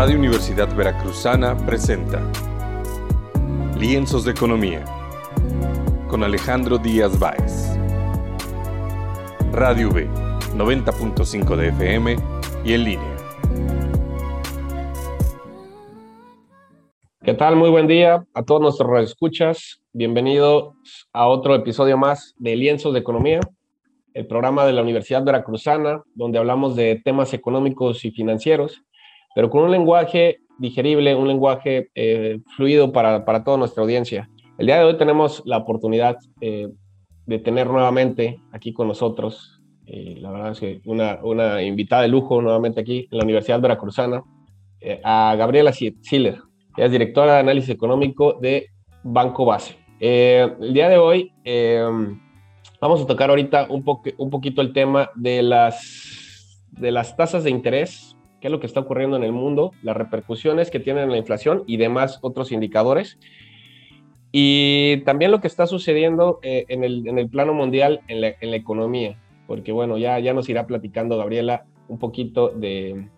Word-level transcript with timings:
Radio 0.00 0.16
Universidad 0.16 0.74
Veracruzana 0.74 1.54
presenta 1.66 2.22
Lienzos 3.78 4.24
de 4.24 4.30
Economía 4.30 4.82
con 6.08 6.24
Alejandro 6.24 6.78
Díaz 6.78 7.18
Báez. 7.18 7.76
Radio 9.52 9.90
V, 9.90 10.08
90.5 10.56 11.54
de 11.54 11.68
FM 11.68 12.16
y 12.64 12.72
en 12.72 12.84
línea. 12.84 13.16
¿Qué 17.22 17.34
tal? 17.34 17.56
Muy 17.56 17.68
buen 17.68 17.86
día 17.86 18.24
a 18.32 18.42
todos 18.42 18.62
nuestros 18.62 19.02
escuchas. 19.02 19.82
Bienvenidos 19.92 20.72
a 21.12 21.28
otro 21.28 21.54
episodio 21.54 21.98
más 21.98 22.34
de 22.38 22.56
Lienzos 22.56 22.94
de 22.94 23.00
Economía, 23.00 23.40
el 24.14 24.26
programa 24.26 24.64
de 24.64 24.72
la 24.72 24.80
Universidad 24.80 25.22
Veracruzana, 25.22 26.02
donde 26.14 26.38
hablamos 26.38 26.74
de 26.74 27.02
temas 27.04 27.34
económicos 27.34 28.02
y 28.06 28.12
financieros 28.12 28.82
pero 29.34 29.50
con 29.50 29.62
un 29.62 29.70
lenguaje 29.70 30.40
digerible, 30.58 31.14
un 31.14 31.28
lenguaje 31.28 31.90
eh, 31.94 32.40
fluido 32.56 32.92
para, 32.92 33.24
para, 33.24 33.42
toda 33.42 33.56
nuestra 33.56 33.82
audiencia. 33.82 34.28
El 34.58 34.66
día 34.66 34.78
de 34.78 34.84
hoy 34.84 34.98
tenemos 34.98 35.42
la 35.46 35.56
oportunidad 35.56 36.16
eh, 36.40 36.68
de 37.26 37.38
tener 37.38 37.66
nuevamente 37.66 38.40
aquí 38.52 38.72
con 38.72 38.88
nosotros, 38.88 39.60
eh, 39.86 40.16
la 40.20 40.30
verdad 40.30 40.52
es 40.52 40.60
que 40.60 40.82
una, 40.84 41.18
una, 41.22 41.62
invitada 41.62 42.02
de 42.02 42.08
lujo 42.08 42.42
nuevamente 42.42 42.80
aquí 42.80 43.08
en 43.10 43.18
la 43.18 43.24
Universidad 43.24 43.60
Veracruzana, 43.60 44.22
a 45.04 45.34
Gabriela 45.36 45.72
Siller, 45.72 46.38
ella 46.76 46.86
es 46.86 46.90
directora 46.90 47.34
de 47.34 47.40
análisis 47.40 47.68
económico 47.68 48.38
de 48.40 48.68
Banco 49.02 49.44
Base. 49.44 49.76
el 49.98 50.72
día 50.72 50.88
de 50.88 50.96
hoy 50.96 51.32
vamos 52.80 53.02
a 53.02 53.06
tocar 53.06 53.28
ahorita 53.28 53.66
un, 53.68 53.84
po 53.84 54.02
un 54.16 54.30
poquito 54.30 54.62
el 54.62 54.72
tema 54.72 55.10
de 55.16 55.42
las, 55.42 56.64
de 56.70 56.92
las 56.92 57.14
tasas 57.14 57.44
de 57.44 57.50
interés 57.50 58.16
qué 58.40 58.48
es 58.48 58.50
lo 58.52 58.60
que 58.60 58.66
está 58.66 58.80
ocurriendo 58.80 59.16
en 59.16 59.24
el 59.24 59.32
mundo, 59.32 59.72
las 59.82 59.96
repercusiones 59.96 60.70
que 60.70 60.80
tiene 60.80 61.06
la 61.06 61.16
inflación 61.16 61.62
y 61.66 61.76
demás 61.76 62.18
otros 62.22 62.52
indicadores. 62.52 63.18
Y 64.32 64.98
también 65.04 65.30
lo 65.30 65.40
que 65.40 65.48
está 65.48 65.66
sucediendo 65.66 66.38
eh, 66.42 66.64
en, 66.68 66.84
el, 66.84 67.06
en, 67.06 67.18
el, 67.18 67.28
plano 67.28 67.52
mundial 67.52 68.00
en 68.08 68.20
la, 68.20 68.28
en 68.40 68.50
la, 68.50 68.56
economía, 68.56 69.18
porque 69.46 69.72
bueno, 69.72 69.98
ya, 69.98 70.18
ya 70.20 70.32
nos 70.32 70.48
irá 70.48 70.66
platicando 70.66 71.18
Gabriela 71.18 71.64
un 71.88 71.98
poquito 71.98 72.50
de 72.50 73.08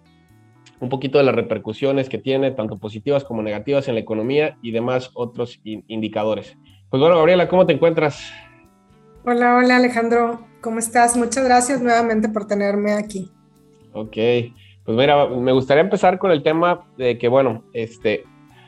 un 0.81 0.89
poquito 0.89 1.19
de 1.19 1.25
las 1.25 1.35
repercusiones 1.35 2.09
que 2.09 2.19
tiene, 2.19 2.51
tanto 2.51 2.77
positivas 2.77 3.23
como 3.23 3.41
negativas 3.41 3.87
en 3.87 3.95
la 3.95 4.01
economía 4.01 4.59
y 4.63 4.73
demás 4.73 5.11
otros 5.15 5.61
indicadores. 5.63 6.57
Pues 6.91 7.01
bueno, 7.01 7.17
Gabriela, 7.17 7.47
¿cómo 7.47 7.67
te 7.67 7.73
encuentras? 7.73 8.33
Hola, 9.25 9.55
hola 9.55 9.77
Alejandro, 9.77 10.45
¿cómo 10.61 10.81
estás? 10.81 11.17
Muchas 11.17 11.45
gracias 11.45 11.81
nuevamente 11.81 12.29
por 12.29 12.49
tenerme 12.49 12.95
aquí. 12.95 13.31
Ok, 13.93 14.17
pues 14.85 14.99
mira, 14.99 15.27
me 15.29 15.53
gustaría 15.53 15.83
empezar 15.83 16.19
con 16.19 16.33
el 16.33 16.43
tema 16.43 16.85
de 16.97 17.17
que, 17.17 17.29
bueno, 17.29 17.63
este, 17.73 18.25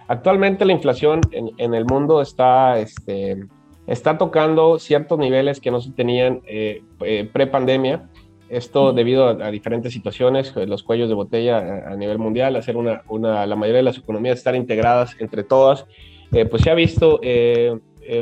actualmente 0.06 0.64
la 0.64 0.72
inflación 0.72 1.20
en, 1.32 1.74
el 1.74 1.84
mundo 1.84 2.20
está, 2.20 2.78
este, 2.78 3.44
está 3.86 4.16
tocando 4.16 4.78
ciertos 4.78 5.18
niveles 5.18 5.60
que 5.60 5.72
no 5.72 5.80
se 5.80 5.90
tenían 5.90 6.40
eh, 6.46 6.82
eh, 7.00 7.28
pre-pandemia. 7.32 8.08
Esto 8.48 8.92
debido 8.92 9.26
a, 9.26 9.50
diferentes 9.50 9.92
situaciones, 9.92 10.52
eh, 10.56 10.66
los 10.66 10.84
cuellos 10.84 11.08
de 11.08 11.14
botella 11.14 11.88
a, 11.88 11.96
nivel 11.96 12.18
mundial, 12.18 12.54
hacer 12.54 12.76
una, 12.76 13.02
una, 13.08 13.44
la 13.46 13.56
mayoría 13.56 13.78
de 13.78 13.84
las 13.84 13.98
economías 13.98 14.38
estar 14.38 14.54
integradas 14.54 15.16
entre 15.18 15.42
todas, 15.42 15.86
pues 16.50 16.62
se 16.62 16.70
ha 16.70 16.74
visto 16.74 17.20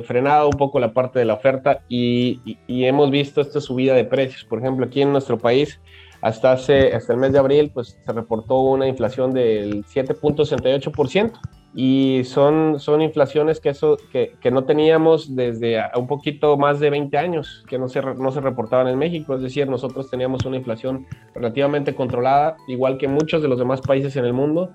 frenado 0.04 0.46
un 0.46 0.58
poco 0.58 0.78
la 0.78 0.92
parte 0.92 1.18
de 1.18 1.24
la 1.24 1.32
oferta 1.32 1.82
y, 1.88 2.58
y 2.66 2.84
hemos 2.84 3.10
visto 3.10 3.40
esta 3.40 3.58
subida 3.58 3.94
de 3.94 4.04
precios. 4.04 4.44
Por 4.44 4.58
ejemplo, 4.58 4.84
aquí 4.84 5.00
en 5.00 5.12
nuestro 5.12 5.38
país, 5.38 5.80
hasta, 6.22 6.52
hace, 6.52 6.94
hasta 6.94 7.12
el 7.12 7.18
mes 7.18 7.32
de 7.32 7.40
abril 7.40 7.70
pues, 7.74 7.98
se 8.04 8.12
reportó 8.12 8.60
una 8.60 8.86
inflación 8.86 9.32
del 9.32 9.84
7.68% 9.84 11.32
y 11.74 12.22
son, 12.24 12.78
son 12.78 13.02
inflaciones 13.02 13.58
que, 13.58 13.70
eso, 13.70 13.96
que, 14.12 14.36
que, 14.40 14.50
no 14.50 14.64
teníamos 14.64 15.34
desde 15.34 15.82
un 15.96 16.06
poquito 16.06 16.56
más 16.56 16.80
de 16.80 16.90
20 16.90 17.16
años, 17.18 17.64
que 17.66 17.78
no 17.78 17.88
se, 17.88 18.00
no 18.02 18.30
se 18.30 18.40
reportaban 18.40 18.88
en 18.88 18.98
México, 18.98 19.34
es 19.34 19.42
decir, 19.42 19.68
nosotros 19.68 20.10
teníamos 20.10 20.44
una 20.44 20.58
inflación 20.58 21.06
relativamente 21.34 21.94
controlada, 21.94 22.56
igual 22.68 22.98
que 22.98 23.08
muchos 23.08 23.42
de 23.42 23.48
los 23.48 23.58
demás 23.58 23.80
países 23.80 24.14
en 24.16 24.24
el 24.24 24.32
mundo, 24.32 24.70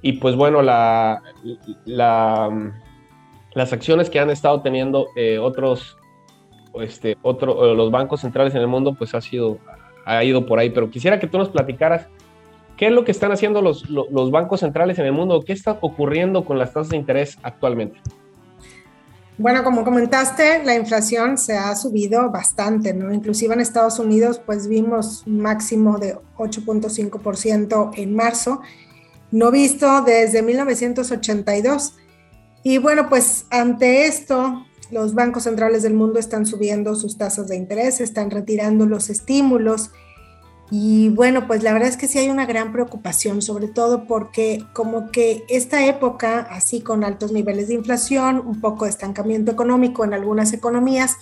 y 0.00 0.14
pues 0.14 0.34
bueno, 0.34 0.62
la, 0.62 1.22
la, 1.84 2.72
las 3.54 3.72
acciones 3.72 4.10
que 4.10 4.18
han 4.18 4.30
estado 4.30 4.62
teniendo 4.62 5.08
eh, 5.14 5.38
otros, 5.38 5.98
este, 6.80 7.18
otro, 7.22 7.74
los 7.74 7.90
bancos 7.90 8.20
centrales 8.20 8.54
en 8.54 8.62
el 8.62 8.68
mundo, 8.68 8.94
pues 8.94 9.14
ha 9.14 9.20
sido, 9.20 9.58
ha 10.04 10.24
ido 10.24 10.46
por 10.46 10.58
ahí, 10.58 10.70
pero 10.70 10.90
quisiera 10.90 11.18
que 11.18 11.26
tú 11.26 11.38
nos 11.38 11.48
platicaras 11.48 12.06
qué 12.76 12.86
es 12.86 12.92
lo 12.92 13.04
que 13.04 13.12
están 13.12 13.32
haciendo 13.32 13.62
los, 13.62 13.88
los, 13.88 14.30
bancos 14.30 14.60
centrales 14.60 14.98
en 14.98 15.06
el 15.06 15.12
mundo, 15.12 15.42
qué 15.46 15.52
está 15.52 15.78
ocurriendo 15.80 16.44
con 16.44 16.58
las 16.58 16.72
tasas 16.72 16.88
de 16.90 16.96
interés 16.96 17.38
actualmente. 17.42 18.00
Bueno, 19.38 19.64
como 19.64 19.82
comentaste, 19.82 20.62
la 20.64 20.74
inflación 20.74 21.38
se 21.38 21.56
ha 21.56 21.74
subido 21.74 22.30
bastante, 22.30 22.92
¿no? 22.92 23.12
Inclusive 23.12 23.54
en 23.54 23.60
Estados 23.60 23.98
Unidos, 23.98 24.40
pues 24.44 24.68
vimos 24.68 25.24
un 25.26 25.40
máximo 25.40 25.98
de 25.98 26.16
8.5% 26.36 27.92
en 27.96 28.14
marzo, 28.14 28.60
no 29.30 29.50
visto 29.50 30.02
desde 30.02 30.42
1982. 30.42 31.94
Y 32.62 32.78
bueno, 32.78 33.08
pues 33.08 33.46
ante 33.50 34.06
esto, 34.06 34.66
los 34.92 35.14
bancos 35.14 35.44
centrales 35.44 35.82
del 35.82 35.94
mundo 35.94 36.20
están 36.20 36.46
subiendo 36.46 36.94
sus 36.94 37.16
tasas 37.16 37.48
de 37.48 37.56
interés, 37.56 38.00
están 38.00 38.30
retirando 38.30 38.86
los 38.86 39.10
estímulos. 39.10 39.90
Y 40.70 41.08
bueno, 41.10 41.46
pues 41.46 41.62
la 41.62 41.72
verdad 41.72 41.88
es 41.88 41.96
que 41.96 42.06
sí 42.06 42.18
hay 42.18 42.28
una 42.28 42.46
gran 42.46 42.72
preocupación, 42.72 43.42
sobre 43.42 43.68
todo 43.68 44.06
porque 44.06 44.64
como 44.74 45.10
que 45.10 45.44
esta 45.48 45.84
época, 45.86 46.40
así 46.50 46.80
con 46.80 47.04
altos 47.04 47.32
niveles 47.32 47.68
de 47.68 47.74
inflación, 47.74 48.38
un 48.38 48.60
poco 48.60 48.84
de 48.84 48.90
estancamiento 48.90 49.50
económico 49.50 50.04
en 50.04 50.14
algunas 50.14 50.52
economías, 50.52 51.16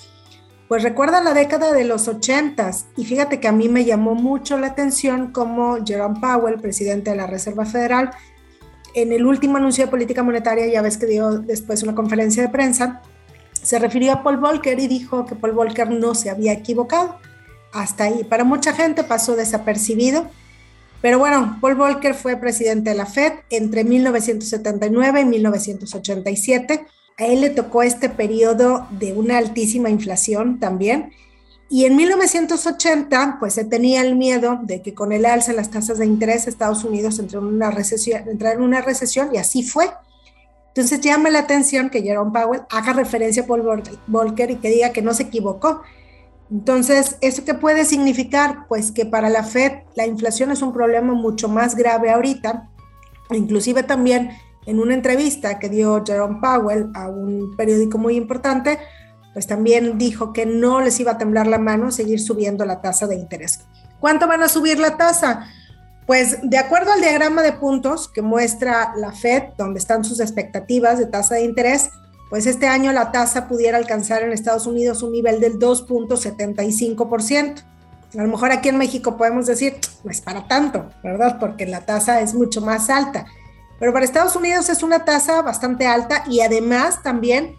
pues 0.68 0.82
recuerda 0.82 1.22
la 1.22 1.34
década 1.34 1.72
de 1.72 1.84
los 1.84 2.06
80 2.06 2.70
y 2.96 3.04
fíjate 3.04 3.40
que 3.40 3.48
a 3.48 3.52
mí 3.52 3.68
me 3.68 3.84
llamó 3.84 4.14
mucho 4.14 4.56
la 4.58 4.68
atención 4.68 5.32
como 5.32 5.84
Jerome 5.84 6.20
Powell, 6.20 6.60
presidente 6.60 7.10
de 7.10 7.16
la 7.16 7.26
Reserva 7.26 7.64
Federal, 7.64 8.10
en 8.94 9.12
el 9.12 9.26
último 9.26 9.56
anuncio 9.56 9.84
de 9.84 9.90
política 9.90 10.22
monetaria, 10.22 10.66
ya 10.66 10.82
ves 10.82 10.96
que 10.96 11.06
dio 11.06 11.38
después 11.38 11.82
una 11.82 11.94
conferencia 11.94 12.42
de 12.42 12.48
prensa, 12.48 13.02
se 13.62 13.78
refirió 13.78 14.12
a 14.12 14.22
Paul 14.22 14.38
Volcker 14.38 14.78
y 14.78 14.88
dijo 14.88 15.26
que 15.26 15.34
Paul 15.34 15.52
Volcker 15.52 15.90
no 15.90 16.14
se 16.14 16.30
había 16.30 16.52
equivocado. 16.52 17.16
Hasta 17.72 18.04
ahí. 18.04 18.24
Para 18.24 18.44
mucha 18.44 18.72
gente 18.72 19.04
pasó 19.04 19.36
desapercibido. 19.36 20.26
Pero 21.00 21.18
bueno, 21.18 21.58
Paul 21.60 21.76
Volcker 21.76 22.14
fue 22.14 22.36
presidente 22.36 22.90
de 22.90 22.96
la 22.96 23.06
Fed 23.06 23.32
entre 23.48 23.84
1979 23.84 25.20
y 25.20 25.24
1987. 25.24 26.86
A 27.18 27.26
él 27.26 27.40
le 27.40 27.50
tocó 27.50 27.82
este 27.82 28.08
periodo 28.08 28.86
de 28.90 29.12
una 29.12 29.38
altísima 29.38 29.88
inflación 29.88 30.58
también. 30.58 31.12
Y 31.68 31.84
en 31.84 31.94
1980, 31.94 33.36
pues 33.38 33.54
se 33.54 33.64
tenía 33.64 34.02
el 34.02 34.16
miedo 34.16 34.58
de 34.62 34.82
que 34.82 34.92
con 34.92 35.12
el 35.12 35.24
alza 35.24 35.52
en 35.52 35.56
las 35.56 35.70
tasas 35.70 35.98
de 35.98 36.06
interés 36.06 36.48
Estados 36.48 36.82
Unidos 36.82 37.18
entró 37.20 37.38
en 37.38 37.46
una 37.46 37.70
recesión, 37.70 38.28
entrara 38.28 38.56
en 38.56 38.62
una 38.62 38.80
recesión 38.80 39.30
y 39.32 39.38
así 39.38 39.62
fue. 39.62 39.88
Entonces 40.70 41.00
llama 41.00 41.30
la 41.30 41.40
atención 41.40 41.90
que 41.90 42.02
Jerome 42.02 42.30
Powell 42.32 42.62
haga 42.70 42.92
referencia 42.92 43.42
a 43.42 43.46
Paul 43.46 43.62
Volcker 44.06 44.50
y 44.52 44.56
que 44.56 44.70
diga 44.70 44.92
que 44.92 45.02
no 45.02 45.14
se 45.14 45.24
equivocó. 45.24 45.82
Entonces, 46.50 47.16
¿eso 47.20 47.44
qué 47.44 47.54
puede 47.54 47.84
significar? 47.84 48.66
Pues 48.68 48.92
que 48.92 49.04
para 49.04 49.28
la 49.30 49.42
Fed 49.42 49.72
la 49.94 50.06
inflación 50.06 50.50
es 50.50 50.62
un 50.62 50.72
problema 50.72 51.12
mucho 51.14 51.48
más 51.48 51.74
grave 51.74 52.10
ahorita. 52.10 52.68
Inclusive 53.30 53.82
también 53.82 54.30
en 54.66 54.78
una 54.78 54.94
entrevista 54.94 55.58
que 55.58 55.68
dio 55.68 56.04
Jerome 56.04 56.38
Powell 56.40 56.90
a 56.94 57.08
un 57.08 57.56
periódico 57.56 57.98
muy 57.98 58.16
importante, 58.16 58.78
pues 59.32 59.46
también 59.46 59.98
dijo 59.98 60.32
que 60.32 60.46
no 60.46 60.80
les 60.80 60.98
iba 61.00 61.12
a 61.12 61.18
temblar 61.18 61.46
la 61.46 61.58
mano 61.58 61.90
seguir 61.90 62.20
subiendo 62.20 62.64
la 62.64 62.80
tasa 62.80 63.06
de 63.06 63.16
interés. 63.16 63.60
¿Cuánto 64.00 64.26
van 64.26 64.42
a 64.42 64.48
subir 64.48 64.78
la 64.78 64.96
tasa? 64.96 65.46
Pues 66.10 66.38
de 66.42 66.58
acuerdo 66.58 66.92
al 66.92 67.00
diagrama 67.00 67.40
de 67.40 67.52
puntos 67.52 68.08
que 68.08 68.20
muestra 68.20 68.94
la 68.96 69.12
Fed, 69.12 69.50
donde 69.56 69.78
están 69.78 70.02
sus 70.02 70.18
expectativas 70.18 70.98
de 70.98 71.06
tasa 71.06 71.36
de 71.36 71.44
interés, 71.44 71.90
pues 72.30 72.46
este 72.46 72.66
año 72.66 72.92
la 72.92 73.12
tasa 73.12 73.46
pudiera 73.46 73.78
alcanzar 73.78 74.24
en 74.24 74.32
Estados 74.32 74.66
Unidos 74.66 75.04
un 75.04 75.12
nivel 75.12 75.38
del 75.38 75.60
2.75%. 75.60 77.62
A 78.18 78.22
lo 78.24 78.28
mejor 78.28 78.50
aquí 78.50 78.70
en 78.70 78.78
México 78.78 79.16
podemos 79.16 79.46
decir, 79.46 79.76
no 80.02 80.10
es 80.10 80.20
para 80.20 80.48
tanto, 80.48 80.90
¿verdad? 81.04 81.38
Porque 81.38 81.64
la 81.64 81.86
tasa 81.86 82.20
es 82.20 82.34
mucho 82.34 82.60
más 82.60 82.90
alta. 82.90 83.26
Pero 83.78 83.92
para 83.92 84.04
Estados 84.04 84.34
Unidos 84.34 84.68
es 84.68 84.82
una 84.82 85.04
tasa 85.04 85.42
bastante 85.42 85.86
alta 85.86 86.24
y 86.26 86.40
además 86.40 87.04
también 87.04 87.54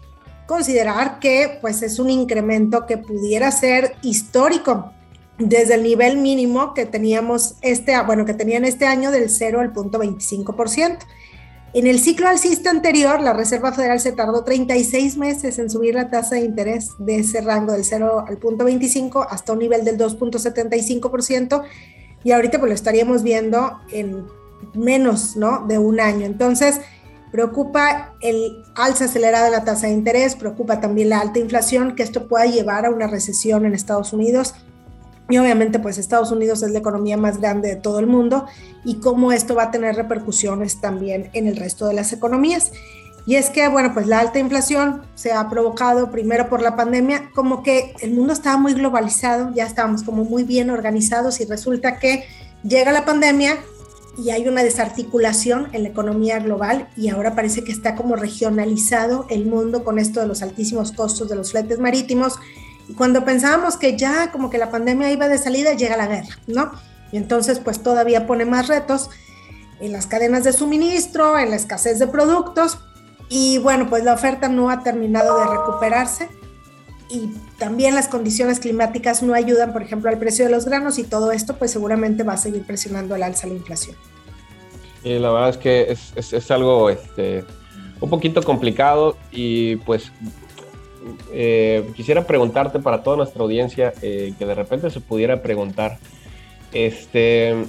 considerar 0.46 1.20
que 1.20 1.56
pues 1.62 1.80
es 1.80 1.98
un 1.98 2.10
incremento 2.10 2.84
que 2.84 2.98
pudiera 2.98 3.50
ser 3.50 3.96
histórico 4.02 4.92
desde 5.38 5.74
el 5.74 5.82
nivel 5.82 6.18
mínimo 6.18 6.74
que 6.74 6.86
teníamos 6.86 7.56
este, 7.62 8.00
bueno, 8.02 8.24
que 8.24 8.34
tenían 8.34 8.64
este 8.64 8.86
año 8.86 9.10
del 9.10 9.30
0 9.30 9.60
al 9.60 9.72
punto 9.72 9.98
25%. 9.98 10.98
En 11.74 11.86
el 11.86 12.00
ciclo 12.00 12.28
alcista 12.28 12.68
anterior, 12.68 13.20
la 13.22 13.32
Reserva 13.32 13.72
Federal 13.72 13.98
se 13.98 14.12
tardó 14.12 14.44
36 14.44 15.16
meses 15.16 15.58
en 15.58 15.70
subir 15.70 15.94
la 15.94 16.10
tasa 16.10 16.34
de 16.34 16.42
interés 16.42 16.90
de 16.98 17.16
ese 17.20 17.40
rango 17.40 17.72
del 17.72 17.84
0 17.84 18.26
al 18.28 18.36
punto 18.36 18.66
25 18.66 19.26
hasta 19.28 19.54
un 19.54 19.60
nivel 19.60 19.82
del 19.82 19.96
2.75% 19.96 21.62
y 22.24 22.32
ahorita 22.32 22.58
pues 22.58 22.68
lo 22.68 22.74
estaríamos 22.74 23.22
viendo 23.22 23.80
en 23.90 24.26
menos, 24.74 25.36
¿no? 25.36 25.64
De 25.66 25.78
un 25.78 25.98
año. 25.98 26.26
Entonces, 26.26 26.80
preocupa 27.30 28.14
el 28.20 28.62
alza 28.74 29.06
acelerada 29.06 29.46
de 29.46 29.52
la 29.52 29.64
tasa 29.64 29.86
de 29.86 29.94
interés, 29.94 30.36
preocupa 30.36 30.80
también 30.80 31.08
la 31.08 31.20
alta 31.20 31.38
inflación, 31.38 31.96
que 31.96 32.02
esto 32.02 32.28
pueda 32.28 32.44
llevar 32.44 32.84
a 32.84 32.90
una 32.90 33.06
recesión 33.06 33.64
en 33.64 33.74
Estados 33.74 34.12
Unidos. 34.12 34.54
Y 35.32 35.38
obviamente, 35.38 35.78
pues 35.78 35.96
Estados 35.96 36.30
Unidos 36.30 36.62
es 36.62 36.72
la 36.72 36.80
economía 36.80 37.16
más 37.16 37.40
grande 37.40 37.70
de 37.70 37.76
todo 37.76 38.00
el 38.00 38.06
mundo 38.06 38.44
y 38.84 38.96
cómo 38.96 39.32
esto 39.32 39.54
va 39.54 39.62
a 39.62 39.70
tener 39.70 39.96
repercusiones 39.96 40.78
también 40.78 41.30
en 41.32 41.46
el 41.46 41.56
resto 41.56 41.86
de 41.86 41.94
las 41.94 42.12
economías. 42.12 42.70
Y 43.24 43.36
es 43.36 43.48
que, 43.48 43.66
bueno, 43.68 43.94
pues 43.94 44.06
la 44.06 44.18
alta 44.18 44.38
inflación 44.38 45.00
se 45.14 45.32
ha 45.32 45.48
provocado 45.48 46.10
primero 46.10 46.50
por 46.50 46.60
la 46.60 46.76
pandemia, 46.76 47.30
como 47.34 47.62
que 47.62 47.94
el 48.02 48.12
mundo 48.12 48.34
estaba 48.34 48.58
muy 48.58 48.74
globalizado, 48.74 49.50
ya 49.54 49.64
estábamos 49.64 50.02
como 50.02 50.22
muy 50.24 50.44
bien 50.44 50.68
organizados 50.68 51.40
y 51.40 51.46
resulta 51.46 51.98
que 51.98 52.26
llega 52.62 52.92
la 52.92 53.06
pandemia 53.06 53.56
y 54.18 54.32
hay 54.32 54.46
una 54.48 54.62
desarticulación 54.62 55.68
en 55.72 55.84
la 55.84 55.88
economía 55.88 56.40
global 56.40 56.90
y 56.94 57.08
ahora 57.08 57.34
parece 57.34 57.64
que 57.64 57.72
está 57.72 57.94
como 57.94 58.16
regionalizado 58.16 59.24
el 59.30 59.46
mundo 59.46 59.82
con 59.82 59.98
esto 59.98 60.20
de 60.20 60.26
los 60.26 60.42
altísimos 60.42 60.92
costos 60.92 61.30
de 61.30 61.36
los 61.36 61.52
fletes 61.52 61.78
marítimos. 61.78 62.38
Cuando 62.96 63.24
pensábamos 63.24 63.76
que 63.76 63.96
ya 63.96 64.30
como 64.30 64.50
que 64.50 64.58
la 64.58 64.70
pandemia 64.70 65.10
iba 65.10 65.28
de 65.28 65.38
salida, 65.38 65.74
llega 65.74 65.96
la 65.96 66.06
guerra, 66.06 66.36
¿no? 66.46 66.72
Y 67.10 67.16
entonces 67.16 67.58
pues 67.58 67.82
todavía 67.82 68.26
pone 68.26 68.44
más 68.44 68.68
retos 68.68 69.10
en 69.80 69.92
las 69.92 70.06
cadenas 70.06 70.44
de 70.44 70.52
suministro, 70.52 71.38
en 71.38 71.50
la 71.50 71.56
escasez 71.56 71.98
de 71.98 72.06
productos 72.06 72.78
y 73.28 73.58
bueno, 73.58 73.88
pues 73.88 74.04
la 74.04 74.14
oferta 74.14 74.48
no 74.48 74.70
ha 74.70 74.82
terminado 74.82 75.38
de 75.38 75.46
recuperarse 75.46 76.28
y 77.08 77.30
también 77.58 77.94
las 77.94 78.08
condiciones 78.08 78.58
climáticas 78.60 79.22
no 79.22 79.34
ayudan, 79.34 79.72
por 79.72 79.82
ejemplo, 79.82 80.08
al 80.10 80.18
precio 80.18 80.44
de 80.46 80.50
los 80.50 80.64
granos 80.64 80.98
y 80.98 81.04
todo 81.04 81.32
esto 81.32 81.56
pues 81.56 81.70
seguramente 81.70 82.22
va 82.22 82.34
a 82.34 82.36
seguir 82.36 82.62
presionando 82.62 83.14
al 83.14 83.22
alza 83.22 83.46
la 83.46 83.54
inflación. 83.54 83.96
Y 85.04 85.18
la 85.18 85.30
verdad 85.30 85.50
es 85.50 85.56
que 85.58 85.96
es, 86.14 86.32
es, 86.32 86.50
algo 86.50 86.88
este, 86.88 87.44
un 88.00 88.08
poquito 88.08 88.42
complicado 88.42 89.16
y 89.30 89.76
pues 89.76 90.12
eh, 91.32 91.88
quisiera 91.96 92.26
preguntarte 92.26 92.78
para 92.78 93.02
toda 93.02 93.16
nuestra 93.16 93.42
audiencia 93.42 93.92
eh, 94.02 94.34
que 94.38 94.46
de 94.46 94.54
repente 94.54 94.90
se 94.90 95.00
pudiera 95.00 95.42
preguntar, 95.42 95.98
este, 96.72 97.64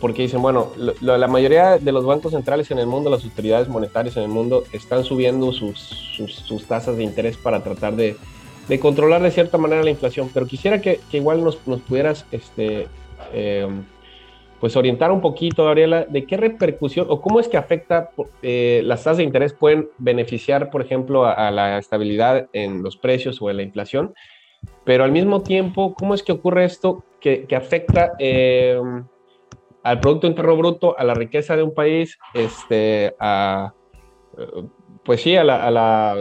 porque 0.00 0.22
dicen, 0.22 0.42
bueno, 0.42 0.72
la 1.00 1.28
mayoría 1.28 1.78
de 1.78 1.92
los 1.92 2.04
bancos 2.04 2.32
centrales 2.32 2.70
en 2.70 2.78
el 2.78 2.86
mundo, 2.86 3.10
las 3.10 3.24
autoridades 3.24 3.68
monetarias 3.68 4.16
en 4.16 4.24
el 4.24 4.28
mundo, 4.28 4.64
están 4.72 5.04
subiendo 5.04 5.52
sus, 5.52 6.66
tasas 6.66 6.96
de 6.96 7.04
interés 7.04 7.36
para 7.36 7.62
tratar 7.62 7.94
de, 7.94 8.16
controlar 8.80 9.22
de 9.22 9.30
cierta 9.30 9.58
manera 9.58 9.82
la 9.82 9.90
inflación. 9.90 10.30
Pero 10.32 10.46
quisiera 10.46 10.80
que, 10.80 11.00
que 11.10 11.18
igual 11.18 11.44
nos, 11.44 11.66
nos, 11.66 11.80
pudieras 11.80 12.24
este, 12.32 12.88
eh, 13.32 13.68
pues 14.62 14.76
orientar 14.76 15.10
un 15.10 15.20
poquito, 15.20 15.64
Gabriela, 15.64 16.06
de 16.08 16.24
qué 16.24 16.36
repercusión 16.36 17.06
o 17.08 17.20
cómo 17.20 17.40
es 17.40 17.48
que 17.48 17.56
afecta 17.56 18.10
eh, 18.42 18.80
las 18.84 19.02
tasas 19.02 19.16
de 19.16 19.24
interés 19.24 19.54
pueden 19.54 19.88
beneficiar, 19.98 20.70
por 20.70 20.82
ejemplo, 20.82 21.26
a, 21.26 21.50
la 21.50 21.78
estabilidad 21.78 22.48
en 22.52 22.80
los 22.80 22.96
precios 22.96 23.42
o 23.42 23.50
en 23.50 23.56
la 23.56 23.64
inflación. 23.64 24.14
Pero 24.84 25.02
al 25.02 25.10
mismo 25.10 25.42
tiempo, 25.42 25.94
¿cómo 25.94 26.14
es 26.14 26.22
que 26.22 26.30
ocurre 26.30 26.64
esto 26.64 27.04
que, 27.20 27.44
que 27.46 27.56
afecta 27.56 28.12
eh, 28.20 28.80
al 29.82 29.98
Producto 29.98 30.28
Interno 30.28 30.56
Bruto, 30.56 30.96
a 30.96 31.02
la 31.02 31.14
riqueza 31.14 31.56
de 31.56 31.64
un 31.64 31.74
país, 31.74 32.16
este, 32.32 33.16
a, 33.18 33.72
pues 35.04 35.22
sí, 35.22 35.34
a 35.34 35.42
la... 35.42 35.66
A, 35.66 35.70
la, 35.72 36.12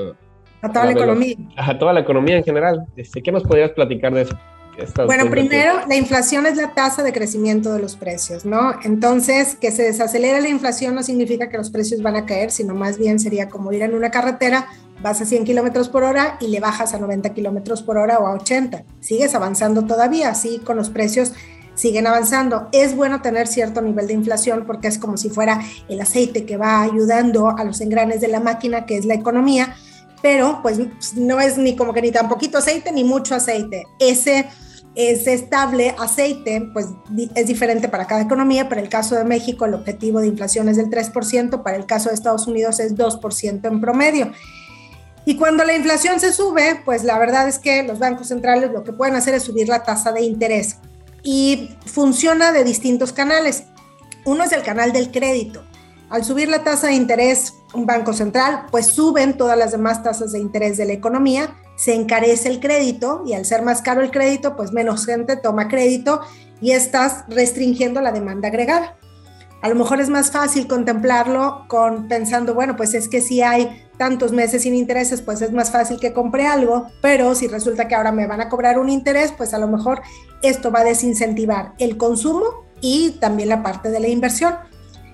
a 0.64 0.72
toda 0.74 0.86
la, 0.86 0.92
economía. 0.94 1.36
A 1.58 1.78
toda 1.78 1.94
la 1.94 2.00
economía 2.00 2.38
en 2.38 2.44
general. 2.44 2.88
Este, 2.96 3.22
¿Qué 3.22 3.32
nos 3.32 3.44
podrías 3.44 3.70
platicar 3.70 4.12
de 4.16 4.24
eso? 4.24 4.36
Bueno, 5.06 5.30
primero, 5.30 5.86
la 5.88 5.96
inflación 5.96 6.46
es 6.46 6.58
la 6.58 6.74
tasa 6.74 7.04
de 7.04 7.14
crecimiento 7.14 7.74
de 7.74 7.80
los 7.80 7.96
precios, 7.96 8.46
¿no? 8.46 8.74
Entonces, 8.84 9.56
que 9.56 9.72
se 9.72 9.84
desacelere 9.84 10.42
la 10.42 10.50
inflación 10.50 10.96
no 10.96 11.04
significa 11.04 11.50
que 11.50 11.58
los 11.58 11.70
precios 11.70 12.02
van 12.02 12.16
a 12.16 12.26
caer, 12.26 12.52
sino 12.52 12.74
más 12.74 12.98
bien 12.98 13.20
sería 13.20 13.50
como 13.50 13.72
ir 13.72 13.82
en 13.82 13.94
una 13.94 14.12
carretera, 14.12 14.68
vas 15.02 15.22
a 15.22 15.26
100 15.26 15.46
kilómetros 15.46 15.90
por 15.90 16.04
hora 16.04 16.38
y 16.40 16.48
le 16.48 16.60
bajas 16.60 16.94
a 16.94 17.00
90 17.00 17.34
kilómetros 17.34 17.82
por 17.84 17.98
hora 17.98 18.20
o 18.20 18.28
a 18.28 18.34
80. 18.34 18.84
Sigues 19.00 19.36
avanzando 19.36 19.86
todavía, 19.86 20.30
así 20.30 20.60
con 20.60 20.78
los 20.78 20.90
precios 20.90 21.34
siguen 21.74 22.08
avanzando. 22.08 22.68
Es 22.72 22.96
bueno 22.96 23.22
tener 23.22 23.48
cierto 23.48 23.82
nivel 23.82 24.08
de 24.08 24.14
inflación 24.14 24.66
porque 24.66 24.88
es 24.88 24.98
como 24.98 25.18
si 25.18 25.30
fuera 25.30 25.62
el 25.90 26.00
aceite 26.00 26.46
que 26.46 26.58
va 26.58 26.82
ayudando 26.82 27.50
a 27.50 27.64
los 27.64 27.82
engranes 27.82 28.22
de 28.22 28.28
la 28.28 28.40
máquina, 28.40 28.86
que 28.86 28.98
es 28.98 29.06
la 29.06 29.16
economía, 29.16 29.76
pero 30.22 30.60
pues 30.62 30.80
no 31.16 31.40
es 31.40 31.58
ni 31.58 31.76
como 31.76 31.94
que 31.94 32.02
ni 32.02 32.12
tan 32.12 32.30
poquito 32.30 32.58
aceite 32.58 32.92
ni 32.92 33.04
mucho 33.04 33.36
aceite. 33.36 33.86
Ese, 34.00 34.48
ese 34.96 35.34
estable 35.34 35.96
aceite 36.00 36.70
pues 36.74 36.88
es 37.36 37.48
diferente 37.48 37.90
para 37.90 38.08
cada 38.08 38.22
economía. 38.22 38.70
Para 38.70 38.82
el 38.82 38.90
caso 38.90 39.16
de 39.16 39.24
México 39.24 39.66
el 39.66 39.74
objetivo 39.74 40.20
de 40.20 40.28
inflación 40.28 40.70
es 40.70 40.78
del 40.78 40.90
3%, 40.90 41.64
para 41.64 41.78
el 41.78 41.86
caso 41.86 42.10
de 42.10 42.16
Estados 42.16 42.48
Unidos 42.48 42.80
es 42.80 42.96
2% 42.96 43.68
en 43.68 43.82
promedio. 43.82 44.32
Y 45.26 45.36
cuando 45.36 45.64
la 45.64 45.76
inflación 45.76 46.20
se 46.20 46.34
sube, 46.34 46.82
pues 46.84 47.04
la 47.04 47.20
verdad 47.20 47.48
es 47.48 47.60
que 47.60 47.84
los 47.84 48.00
bancos 48.00 48.28
centrales 48.28 48.72
lo 48.72 48.84
que 48.84 48.94
pueden 48.94 49.16
hacer 49.16 49.36
es 49.36 49.44
subir 49.44 49.68
la 49.68 49.84
tasa 49.84 50.12
de 50.12 50.22
interés 50.22 50.78
y 51.24 51.70
funciona 51.86 52.52
de 52.52 52.64
distintos 52.64 53.14
canales. 53.14 53.66
Uno 54.26 54.44
es 54.44 54.52
el 54.52 54.64
canal 54.64 54.94
del 54.94 55.12
crédito. 55.12 55.64
Al 56.10 56.26
subir 56.26 56.50
la 56.50 56.64
tasa 56.64 56.88
de 56.88 56.94
interés 56.94 57.54
un 57.74 57.86
banco 57.86 58.14
central, 58.14 58.66
pues 58.72 58.88
suben 58.88 59.38
todas 59.38 59.58
las 59.58 59.72
demás 59.72 60.04
tasas 60.04 60.32
de 60.32 60.40
interés 60.40 60.78
de 60.78 60.86
la 60.86 60.94
economía, 60.94 61.56
se 61.76 61.94
encarece 61.96 62.50
el 62.50 62.60
crédito 62.60 63.24
y 63.26 63.34
al 63.34 63.46
ser 63.46 63.62
más 63.62 63.82
caro 63.82 64.02
el 64.02 64.12
crédito, 64.12 64.56
pues 64.56 64.72
menos 64.72 65.06
gente 65.06 65.36
toma 65.38 65.68
crédito 65.68 66.22
y 66.62 66.72
estás 66.72 67.24
restringiendo 67.28 68.02
la 68.02 68.12
demanda 68.12 68.50
agregada. 68.50 68.98
A 69.62 69.70
lo 69.70 69.76
mejor 69.76 70.02
es 70.02 70.10
más 70.10 70.32
fácil 70.32 70.68
contemplarlo 70.68 71.66
con 71.68 72.08
pensando, 72.08 72.56
bueno, 72.56 72.76
pues 72.76 72.96
es 72.96 73.08
que 73.08 73.22
si 73.22 73.42
hay 73.42 73.86
tantos 73.98 74.32
meses 74.32 74.64
sin 74.64 74.74
intereses, 74.74 75.22
pues 75.22 75.42
es 75.44 75.52
más 75.52 75.70
fácil 75.70 76.00
que 76.00 76.14
compre 76.14 76.48
algo, 76.48 76.88
pero 77.02 77.36
si 77.36 77.48
resulta 77.48 77.88
que 77.88 77.94
ahora 77.94 78.12
me 78.12 78.26
van 78.26 78.42
a 78.42 78.50
cobrar 78.50 78.80
un 78.80 78.90
interés, 78.90 79.32
pues 79.32 79.54
a 79.54 79.60
lo 79.60 79.68
mejor 79.68 80.02
esto 80.42 80.72
va 80.72 80.80
a 80.80 80.84
desincentivar 80.84 81.74
el 81.78 81.98
consumo 81.98 82.66
y 82.82 83.12
también 83.20 83.50
la 83.50 83.62
parte 83.62 83.92
de 83.92 84.00
la 84.00 84.08
inversión. 84.08 84.56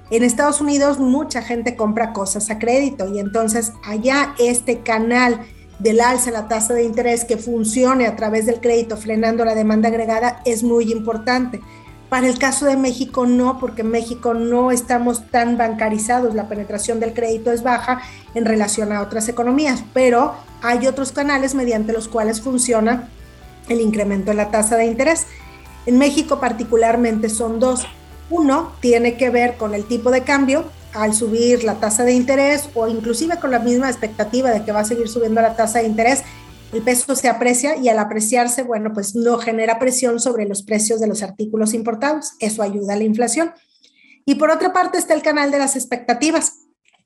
En 0.10 0.24
Estados 0.24 0.62
Unidos 0.62 1.00
mucha 1.00 1.42
gente 1.42 1.76
compra 1.76 2.14
cosas 2.14 2.50
a 2.50 2.60
crédito 2.60 3.14
y 3.14 3.20
entonces 3.20 3.74
allá 3.84 4.34
este 4.40 4.80
canal 4.80 5.42
del 5.80 6.00
alza 6.00 6.30
en 6.30 6.36
la 6.36 6.48
tasa 6.48 6.74
de 6.74 6.84
interés 6.84 7.26
que 7.26 7.38
funcione 7.38 8.08
a 8.08 8.16
través 8.16 8.46
del 8.46 8.62
crédito 8.62 8.98
frenando 8.98 9.44
la 9.44 9.54
demanda 9.54 9.90
agregada 9.90 10.42
es 10.46 10.64
muy 10.64 10.92
importante. 10.92 11.62
Para 12.10 12.28
el 12.28 12.40
caso 12.40 12.66
de 12.66 12.78
México 12.78 13.26
no, 13.26 13.60
porque 13.60 13.82
en 13.82 13.90
México 13.90 14.34
no 14.34 14.72
estamos 14.72 15.30
tan 15.30 15.58
bancarizados, 15.58 16.36
la 16.36 16.48
penetración 16.48 17.02
del 17.02 17.14
crédito 17.14 17.52
es 17.52 17.64
baja 17.64 18.02
en 18.34 18.46
relación 18.46 18.94
a 18.94 19.02
otras 19.02 19.28
economías, 19.28 19.84
pero 19.94 20.34
hay 20.62 20.88
otros 20.88 21.12
canales 21.12 21.54
mediante 21.54 21.92
los 21.92 22.08
cuales 22.08 22.40
funciona 22.40 23.10
el 23.68 23.82
incremento 23.82 24.32
de 24.32 24.38
la 24.38 24.52
tasa 24.52 24.78
de 24.78 24.86
interés. 24.86 25.28
En 25.86 25.98
México 25.98 26.40
particularmente 26.40 27.28
son 27.30 27.60
dos. 27.60 27.86
Uno 28.30 28.74
tiene 28.82 29.18
que 29.18 29.30
ver 29.30 29.58
con 29.58 29.74
el 29.74 29.86
tipo 29.86 30.12
de 30.12 30.24
cambio 30.24 30.66
al 30.94 31.14
subir 31.14 31.64
la 31.64 31.76
tasa 31.76 32.04
de 32.04 32.14
interés 32.14 32.70
o 32.74 32.88
inclusive 32.88 33.40
con 33.40 33.52
la 33.52 33.60
misma 33.60 33.90
expectativa 33.90 34.52
de 34.52 34.64
que 34.64 34.72
va 34.72 34.82
a 34.82 34.86
seguir 34.86 35.08
subiendo 35.08 35.42
la 35.42 35.56
tasa 35.56 35.80
de 35.80 35.88
interés 35.88 36.24
el 36.74 36.82
peso 36.82 37.16
se 37.16 37.30
aprecia 37.30 37.78
y 37.78 37.88
al 37.88 37.98
apreciarse, 38.00 38.64
bueno, 38.64 38.92
pues 38.94 39.16
no 39.16 39.38
genera 39.38 39.80
presión 39.80 40.20
sobre 40.20 40.46
los 40.46 40.64
precios 40.64 41.00
de 41.00 41.08
los 41.08 41.24
artículos 41.24 41.74
importados. 41.74 42.34
Eso 42.40 42.62
ayuda 42.62 42.94
a 42.94 42.98
la 42.98 43.06
inflación. 43.06 43.52
Y 44.26 44.36
por 44.36 44.52
otra 44.52 44.74
parte 44.74 44.98
está 44.98 45.14
el 45.14 45.22
canal 45.22 45.50
de 45.50 45.60
las 45.60 45.78
expectativas, 45.78 46.66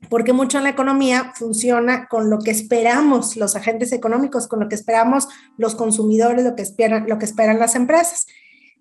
porque 0.09 0.33
mucho 0.33 0.57
en 0.57 0.63
la 0.63 0.71
economía 0.71 1.31
funciona 1.35 2.07
con 2.07 2.31
lo 2.31 2.39
que 2.39 2.49
esperamos 2.49 3.37
los 3.37 3.55
agentes 3.55 3.91
económicos, 3.91 4.47
con 4.47 4.59
lo 4.59 4.67
que 4.67 4.73
esperamos 4.73 5.27
los 5.57 5.75
consumidores, 5.75 6.43
lo 6.43 6.55
que 6.55 6.63
esperan, 6.63 7.07
lo 7.07 7.19
que 7.19 7.25
esperan 7.25 7.59
las 7.59 7.75
empresas. 7.75 8.25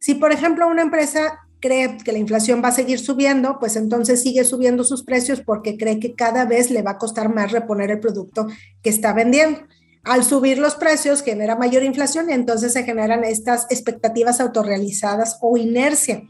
Si, 0.00 0.14
por 0.14 0.32
ejemplo, 0.32 0.66
una 0.66 0.80
empresa 0.80 1.40
cree 1.60 1.98
que 1.98 2.12
la 2.12 2.18
inflación 2.18 2.62
va 2.64 2.68
a 2.68 2.72
seguir 2.72 2.98
subiendo, 2.98 3.58
pues 3.58 3.76
entonces 3.76 4.22
sigue 4.22 4.44
subiendo 4.44 4.82
sus 4.82 5.04
precios 5.04 5.40
porque 5.40 5.76
cree 5.76 6.00
que 6.00 6.14
cada 6.14 6.44
vez 6.46 6.70
le 6.70 6.82
va 6.82 6.92
a 6.92 6.98
costar 6.98 7.32
más 7.32 7.52
reponer 7.52 7.90
el 7.90 8.00
producto 8.00 8.46
que 8.82 8.90
está 8.90 9.12
vendiendo. 9.12 9.60
Al 10.02 10.24
subir 10.24 10.58
los 10.58 10.76
precios 10.76 11.22
genera 11.22 11.56
mayor 11.56 11.82
inflación 11.82 12.30
y 12.30 12.32
entonces 12.32 12.72
se 12.72 12.84
generan 12.84 13.22
estas 13.22 13.66
expectativas 13.68 14.40
autorrealizadas 14.40 15.38
o 15.42 15.58
inercia. 15.58 16.22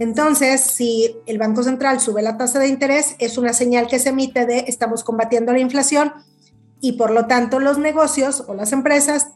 Entonces, 0.00 0.60
si 0.60 1.16
el 1.26 1.38
Banco 1.38 1.62
Central 1.62 2.00
sube 2.00 2.22
la 2.22 2.36
tasa 2.36 2.58
de 2.58 2.68
interés, 2.68 3.14
es 3.18 3.38
una 3.38 3.52
señal 3.52 3.86
que 3.86 3.98
se 3.98 4.10
emite 4.10 4.46
de 4.46 4.64
estamos 4.66 5.04
combatiendo 5.04 5.52
la 5.52 5.60
inflación 5.60 6.12
y 6.80 6.92
por 6.92 7.10
lo 7.10 7.26
tanto 7.26 7.60
los 7.60 7.78
negocios 7.78 8.44
o 8.46 8.54
las 8.54 8.72
empresas 8.72 9.28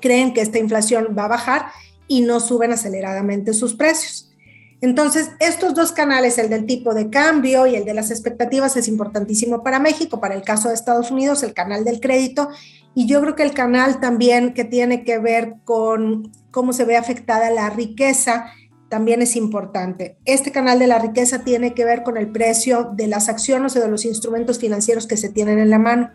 creen 0.00 0.32
que 0.34 0.40
esta 0.40 0.58
inflación 0.58 1.14
va 1.16 1.24
a 1.24 1.28
bajar 1.28 1.66
y 2.08 2.20
no 2.20 2.40
suben 2.40 2.72
aceleradamente 2.72 3.52
sus 3.52 3.74
precios. 3.74 4.32
Entonces, 4.80 5.30
estos 5.40 5.74
dos 5.74 5.92
canales, 5.92 6.38
el 6.38 6.50
del 6.50 6.66
tipo 6.66 6.94
de 6.94 7.08
cambio 7.08 7.66
y 7.66 7.76
el 7.76 7.84
de 7.84 7.94
las 7.94 8.10
expectativas, 8.10 8.76
es 8.76 8.88
importantísimo 8.88 9.62
para 9.62 9.78
México. 9.78 10.20
Para 10.20 10.34
el 10.34 10.42
caso 10.42 10.68
de 10.68 10.74
Estados 10.74 11.10
Unidos, 11.10 11.42
el 11.42 11.54
canal 11.54 11.84
del 11.84 12.00
crédito 12.00 12.50
y 12.98 13.06
yo 13.06 13.20
creo 13.20 13.36
que 13.36 13.42
el 13.42 13.52
canal 13.52 14.00
también 14.00 14.54
que 14.54 14.64
tiene 14.64 15.04
que 15.04 15.18
ver 15.18 15.56
con 15.64 16.32
cómo 16.50 16.72
se 16.72 16.86
ve 16.86 16.96
afectada 16.96 17.50
la 17.50 17.68
riqueza 17.68 18.46
también 18.88 19.20
es 19.20 19.36
importante. 19.36 20.16
Este 20.24 20.50
canal 20.50 20.78
de 20.78 20.86
la 20.86 20.98
riqueza 20.98 21.44
tiene 21.44 21.74
que 21.74 21.84
ver 21.84 22.02
con 22.02 22.16
el 22.16 22.32
precio 22.32 22.92
de 22.94 23.06
las 23.06 23.28
acciones 23.28 23.76
o 23.76 23.80
de 23.80 23.88
los 23.88 24.06
instrumentos 24.06 24.58
financieros 24.58 25.06
que 25.06 25.18
se 25.18 25.28
tienen 25.28 25.58
en 25.58 25.68
la 25.68 25.78
mano, 25.78 26.08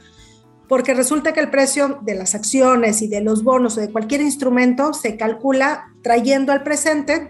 porque 0.68 0.96
resulta 0.96 1.34
que 1.34 1.40
el 1.42 1.52
precio 1.52 2.00
de 2.02 2.16
las 2.16 2.34
acciones 2.34 3.04
y 3.04 3.08
de 3.08 3.22
los 3.22 3.44
bonos 3.44 3.78
o 3.78 3.82
de 3.82 3.92
cualquier 3.92 4.22
instrumento 4.22 4.92
se 4.96 5.18
calcula 5.18 5.86
trayendo 6.02 6.52
al 6.52 6.64
presente 6.64 7.30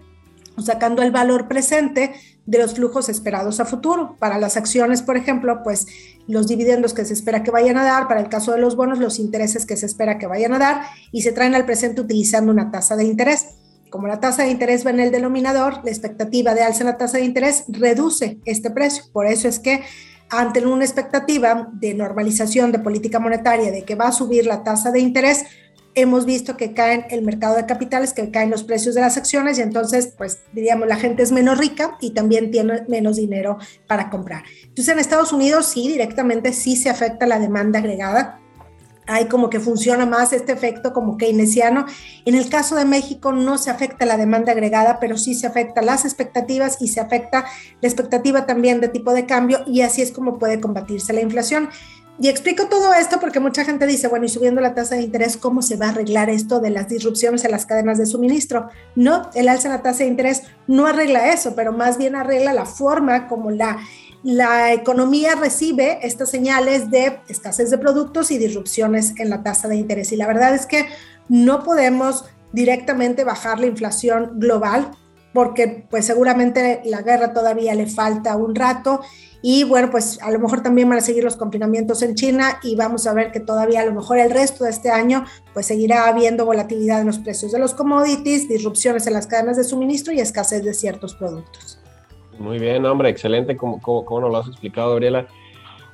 sacando 0.61 1.01
el 1.01 1.11
valor 1.11 1.47
presente 1.47 2.13
de 2.45 2.57
los 2.57 2.73
flujos 2.73 3.09
esperados 3.09 3.59
a 3.59 3.65
futuro. 3.65 4.15
Para 4.19 4.37
las 4.37 4.57
acciones, 4.57 5.01
por 5.01 5.17
ejemplo, 5.17 5.61
pues 5.63 5.87
los 6.27 6.47
dividendos 6.47 6.93
que 6.93 7.05
se 7.05 7.13
espera 7.13 7.43
que 7.43 7.51
vayan 7.51 7.77
a 7.77 7.83
dar, 7.83 8.07
para 8.07 8.19
el 8.19 8.29
caso 8.29 8.51
de 8.51 8.59
los 8.59 8.75
bonos, 8.75 8.99
los 8.99 9.19
intereses 9.19 9.65
que 9.65 9.77
se 9.77 9.85
espera 9.85 10.17
que 10.17 10.27
vayan 10.27 10.53
a 10.53 10.59
dar 10.59 10.81
y 11.11 11.21
se 11.21 11.31
traen 11.31 11.55
al 11.55 11.65
presente 11.65 12.01
utilizando 12.01 12.51
una 12.51 12.71
tasa 12.71 12.95
de 12.95 13.03
interés. 13.03 13.47
Como 13.89 14.07
la 14.07 14.19
tasa 14.19 14.43
de 14.43 14.51
interés 14.51 14.85
va 14.85 14.91
en 14.91 15.01
el 15.01 15.11
denominador, 15.11 15.81
la 15.83 15.91
expectativa 15.91 16.53
de 16.53 16.61
alza 16.61 16.81
en 16.81 16.87
la 16.87 16.97
tasa 16.97 17.17
de 17.17 17.25
interés 17.25 17.65
reduce 17.67 18.39
este 18.45 18.71
precio. 18.71 19.03
Por 19.11 19.27
eso 19.27 19.47
es 19.47 19.59
que 19.59 19.83
ante 20.29 20.65
una 20.65 20.85
expectativa 20.85 21.69
de 21.73 21.93
normalización 21.93 22.71
de 22.71 22.79
política 22.79 23.19
monetaria, 23.19 23.69
de 23.69 23.83
que 23.83 23.95
va 23.95 24.07
a 24.07 24.11
subir 24.13 24.45
la 24.45 24.63
tasa 24.63 24.91
de 24.91 25.01
interés, 25.01 25.43
hemos 25.95 26.25
visto 26.25 26.57
que 26.57 26.73
caen 26.73 27.05
el 27.09 27.21
mercado 27.21 27.55
de 27.55 27.65
capitales, 27.65 28.13
que 28.13 28.31
caen 28.31 28.49
los 28.49 28.63
precios 28.63 28.95
de 28.95 29.01
las 29.01 29.17
acciones 29.17 29.57
y 29.57 29.61
entonces, 29.61 30.13
pues 30.17 30.39
diríamos, 30.53 30.87
la 30.87 30.95
gente 30.95 31.23
es 31.23 31.31
menos 31.31 31.57
rica 31.57 31.97
y 31.99 32.11
también 32.11 32.51
tiene 32.51 32.83
menos 32.87 33.17
dinero 33.17 33.57
para 33.87 34.09
comprar. 34.09 34.43
Entonces, 34.63 34.89
en 34.89 34.99
Estados 34.99 35.33
Unidos 35.33 35.65
sí, 35.67 35.87
directamente 35.87 36.53
sí 36.53 36.75
se 36.75 36.89
afecta 36.89 37.25
la 37.25 37.39
demanda 37.39 37.79
agregada 37.79 38.41
hay 39.07 39.25
como 39.25 39.49
que 39.49 39.59
funciona 39.59 40.05
más 40.05 40.31
este 40.31 40.51
efecto 40.51 40.93
como 40.93 41.17
keynesiano. 41.17 41.85
En 42.25 42.35
el 42.35 42.49
caso 42.49 42.75
de 42.75 42.85
México 42.85 43.31
no 43.31 43.57
se 43.57 43.69
afecta 43.69 44.05
la 44.05 44.17
demanda 44.17 44.51
agregada, 44.51 44.99
pero 44.99 45.17
sí 45.17 45.33
se 45.33 45.47
afecta 45.47 45.81
las 45.81 46.05
expectativas 46.05 46.77
y 46.81 46.87
se 46.87 46.99
afecta 47.01 47.45
la 47.81 47.87
expectativa 47.87 48.45
también 48.45 48.79
de 48.79 48.87
tipo 48.87 49.13
de 49.13 49.25
cambio 49.25 49.63
y 49.65 49.81
así 49.81 50.01
es 50.01 50.11
como 50.11 50.37
puede 50.37 50.61
combatirse 50.61 51.13
la 51.13 51.21
inflación. 51.21 51.69
Y 52.19 52.27
explico 52.27 52.67
todo 52.67 52.93
esto 52.93 53.19
porque 53.19 53.39
mucha 53.39 53.65
gente 53.65 53.87
dice, 53.87 54.07
bueno, 54.07 54.25
y 54.25 54.29
subiendo 54.29 54.61
la 54.61 54.75
tasa 54.75 54.95
de 54.95 55.01
interés, 55.01 55.37
¿cómo 55.37 55.61
se 55.61 55.75
va 55.75 55.87
a 55.87 55.89
arreglar 55.89 56.29
esto 56.29 56.59
de 56.59 56.69
las 56.69 56.87
disrupciones 56.87 57.43
en 57.45 57.51
las 57.51 57.65
cadenas 57.65 57.97
de 57.97 58.05
suministro? 58.05 58.69
No, 58.95 59.29
el 59.33 59.49
alza 59.49 59.69
en 59.69 59.73
la 59.73 59.81
tasa 59.81 60.03
de 60.03 60.09
interés 60.09 60.43
no 60.67 60.85
arregla 60.85 61.33
eso, 61.33 61.55
pero 61.55 61.73
más 61.73 61.97
bien 61.97 62.15
arregla 62.15 62.53
la 62.53 62.65
forma 62.65 63.27
como 63.27 63.49
la 63.49 63.79
la 64.23 64.71
economía 64.71 65.33
recibe 65.35 65.99
estas 66.03 66.29
señales 66.29 66.91
de 66.91 67.19
escasez 67.27 67.71
de 67.71 67.79
productos 67.79 68.29
y 68.29 68.37
disrupciones 68.37 69.13
en 69.17 69.31
la 69.31 69.41
tasa 69.41 69.67
de 69.67 69.77
interés. 69.77 70.11
Y 70.11 70.15
la 70.15 70.27
verdad 70.27 70.53
es 70.53 70.67
que 70.67 70.87
no 71.27 71.63
podemos 71.63 72.25
directamente 72.51 73.23
bajar 73.23 73.59
la 73.59 73.65
inflación 73.65 74.33
global 74.35 74.91
porque 75.33 75.85
pues 75.89 76.05
seguramente 76.05 76.81
la 76.85 77.01
guerra 77.01 77.33
todavía 77.33 77.73
le 77.75 77.87
falta 77.87 78.35
un 78.35 78.55
rato 78.55 79.01
y 79.41 79.63
bueno, 79.63 79.89
pues 79.89 80.19
a 80.21 80.29
lo 80.29 80.39
mejor 80.39 80.61
también 80.61 80.87
van 80.87 80.99
a 80.99 81.01
seguir 81.01 81.23
los 81.23 81.35
confinamientos 81.35 82.03
en 82.03 82.13
China 82.15 82.59
y 82.61 82.75
vamos 82.75 83.07
a 83.07 83.13
ver 83.13 83.31
que 83.31 83.39
todavía 83.39 83.81
a 83.81 83.85
lo 83.85 83.93
mejor 83.93 84.19
el 84.19 84.29
resto 84.29 84.65
de 84.65 84.69
este 84.69 84.91
año 84.91 85.25
pues 85.53 85.65
seguirá 85.65 86.07
habiendo 86.07 86.45
volatilidad 86.45 87.01
en 87.01 87.07
los 87.07 87.17
precios 87.17 87.51
de 87.51 87.59
los 87.59 87.73
commodities, 87.73 88.47
disrupciones 88.47 89.07
en 89.07 89.13
las 89.13 89.25
cadenas 89.25 89.57
de 89.57 89.63
suministro 89.63 90.13
y 90.13 90.19
escasez 90.19 90.63
de 90.63 90.73
ciertos 90.73 91.15
productos. 91.15 91.79
Muy 92.37 92.59
bien, 92.59 92.85
hombre, 92.85 93.09
excelente 93.09 93.57
como, 93.57 93.81
como, 93.81 94.21
nos 94.21 94.31
lo 94.31 94.37
has 94.37 94.47
explicado, 94.47 94.91
Gabriela. 94.91 95.27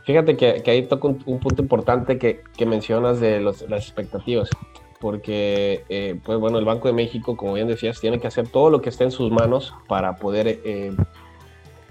Fíjate 0.05 0.37
que, 0.37 0.63
ahí 0.65 0.83
toca 0.83 1.07
un, 1.07 1.17
punto 1.17 1.61
importante 1.61 2.17
que, 2.17 2.41
que 2.55 2.65
mencionas 2.65 3.19
de 3.19 3.41
las 3.41 3.61
expectativas, 3.61 4.49
porque, 4.99 5.83
eh, 5.89 6.15
pues 6.23 6.39
bueno, 6.39 6.57
el 6.57 6.65
Banco 6.65 6.87
de 6.87 6.93
México, 6.93 7.37
como 7.37 7.53
bien 7.53 7.67
decías, 7.67 7.99
tiene 7.99 8.19
que 8.19 8.27
hacer 8.27 8.47
todo 8.47 8.69
lo 8.69 8.81
que 8.81 8.89
esté 8.89 9.03
en 9.03 9.11
sus 9.11 9.31
manos 9.31 9.73
para 9.87 10.15
poder, 10.15 10.59
eh, 10.65 10.91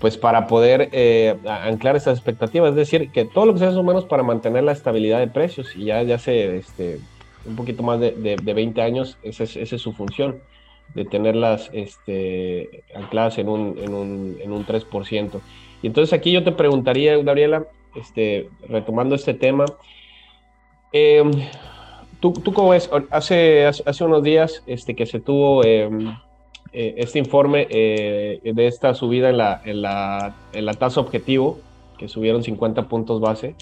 pues 0.01 0.17
para 0.17 0.47
poder 0.47 0.89
eh, 0.93 1.37
anclar 1.47 1.97
esas 1.97 2.19
expectativas, 2.19 2.71
es 2.71 2.77
decir, 2.77 3.11
que 3.11 3.25
todo 3.25 3.47
lo 3.47 3.53
que 3.53 3.59
esté 3.59 3.67
en 3.67 3.75
sus 3.75 3.85
manos 3.85 4.05
para 4.05 4.23
mantener 4.23 4.65
la 4.65 4.73
estabilidad 4.73 5.21
de 5.21 5.29
precios, 5.29 5.75
y 5.77 5.85
ya, 5.85 6.03
ya 6.03 6.17
hace 6.17 6.57
este, 6.57 6.99
un 7.45 7.57
poquito 7.57 7.83
más 7.83 8.01
de, 8.01 8.13
de, 8.13 8.55
20 8.55 8.83
años, 8.83 9.19
esa 9.23 9.45
es, 9.45 9.57
esa 9.57 9.77
es 9.77 9.83
su 9.83 9.93
función 9.93 10.41
de 10.95 11.05
tenerlas 11.05 11.71
este, 11.73 12.85
ancladas 12.95 13.39
en 13.39 13.49
un, 13.49 13.79
en, 13.79 13.95
un, 13.95 14.39
en 14.41 14.53
un 14.53 14.67
3%. 14.67 15.41
Y 15.83 15.87
entonces 15.87 16.13
aquí 16.13 16.33
yo 16.33 16.43
te 16.43 16.53
preguntaría, 16.53 17.17
Gabriela, 17.19 17.67
este, 17.95 18.49
retomando 18.69 19.15
este 19.15 19.35
tema, 19.35 19.67
em, 20.93 21.31
¿tú, 22.33 22.41
¿tú, 22.41 22.53
cómo 22.53 22.71
ves? 22.71 22.91
Hace, 23.11 23.67
hace 23.67 24.05
unos 24.05 24.23
días 24.23 24.63
este, 24.67 24.95
que 24.95 25.07
se 25.07 25.21
tuvo 25.21 25.65
em, 25.65 26.09
eh, 26.73 26.95
este 26.99 27.19
informe 27.19 27.67
eh, 27.71 28.41
de 28.45 28.67
esta 28.67 28.95
subida 28.95 29.31
en 29.31 29.39
la, 29.39 29.61
en, 29.65 29.83
la, 29.83 30.37
en 30.53 30.67
la 30.67 30.75
tasa 30.75 31.01
objetivo, 31.01 31.59
que 31.99 32.09
subieron 32.09 32.43
50 32.43 32.89
puntos 32.89 33.21
base, 33.21 33.55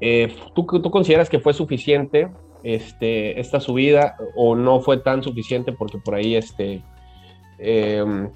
eh, 0.00 0.32
¿tú, 0.54 0.64
¿tú 0.64 0.90
consideras 0.90 1.28
que 1.28 1.40
fue 1.40 1.52
suficiente 1.52 2.28
este, 2.62 3.38
esta 3.40 3.60
subida 3.60 4.16
o 4.36 4.54
no 4.54 4.80
fue 4.80 4.98
tan 4.98 5.22
suficiente 5.22 5.72
porque 5.72 5.98
por 5.98 6.14
ahí 6.14 6.34
este, 6.34 6.82
em, 7.58 8.30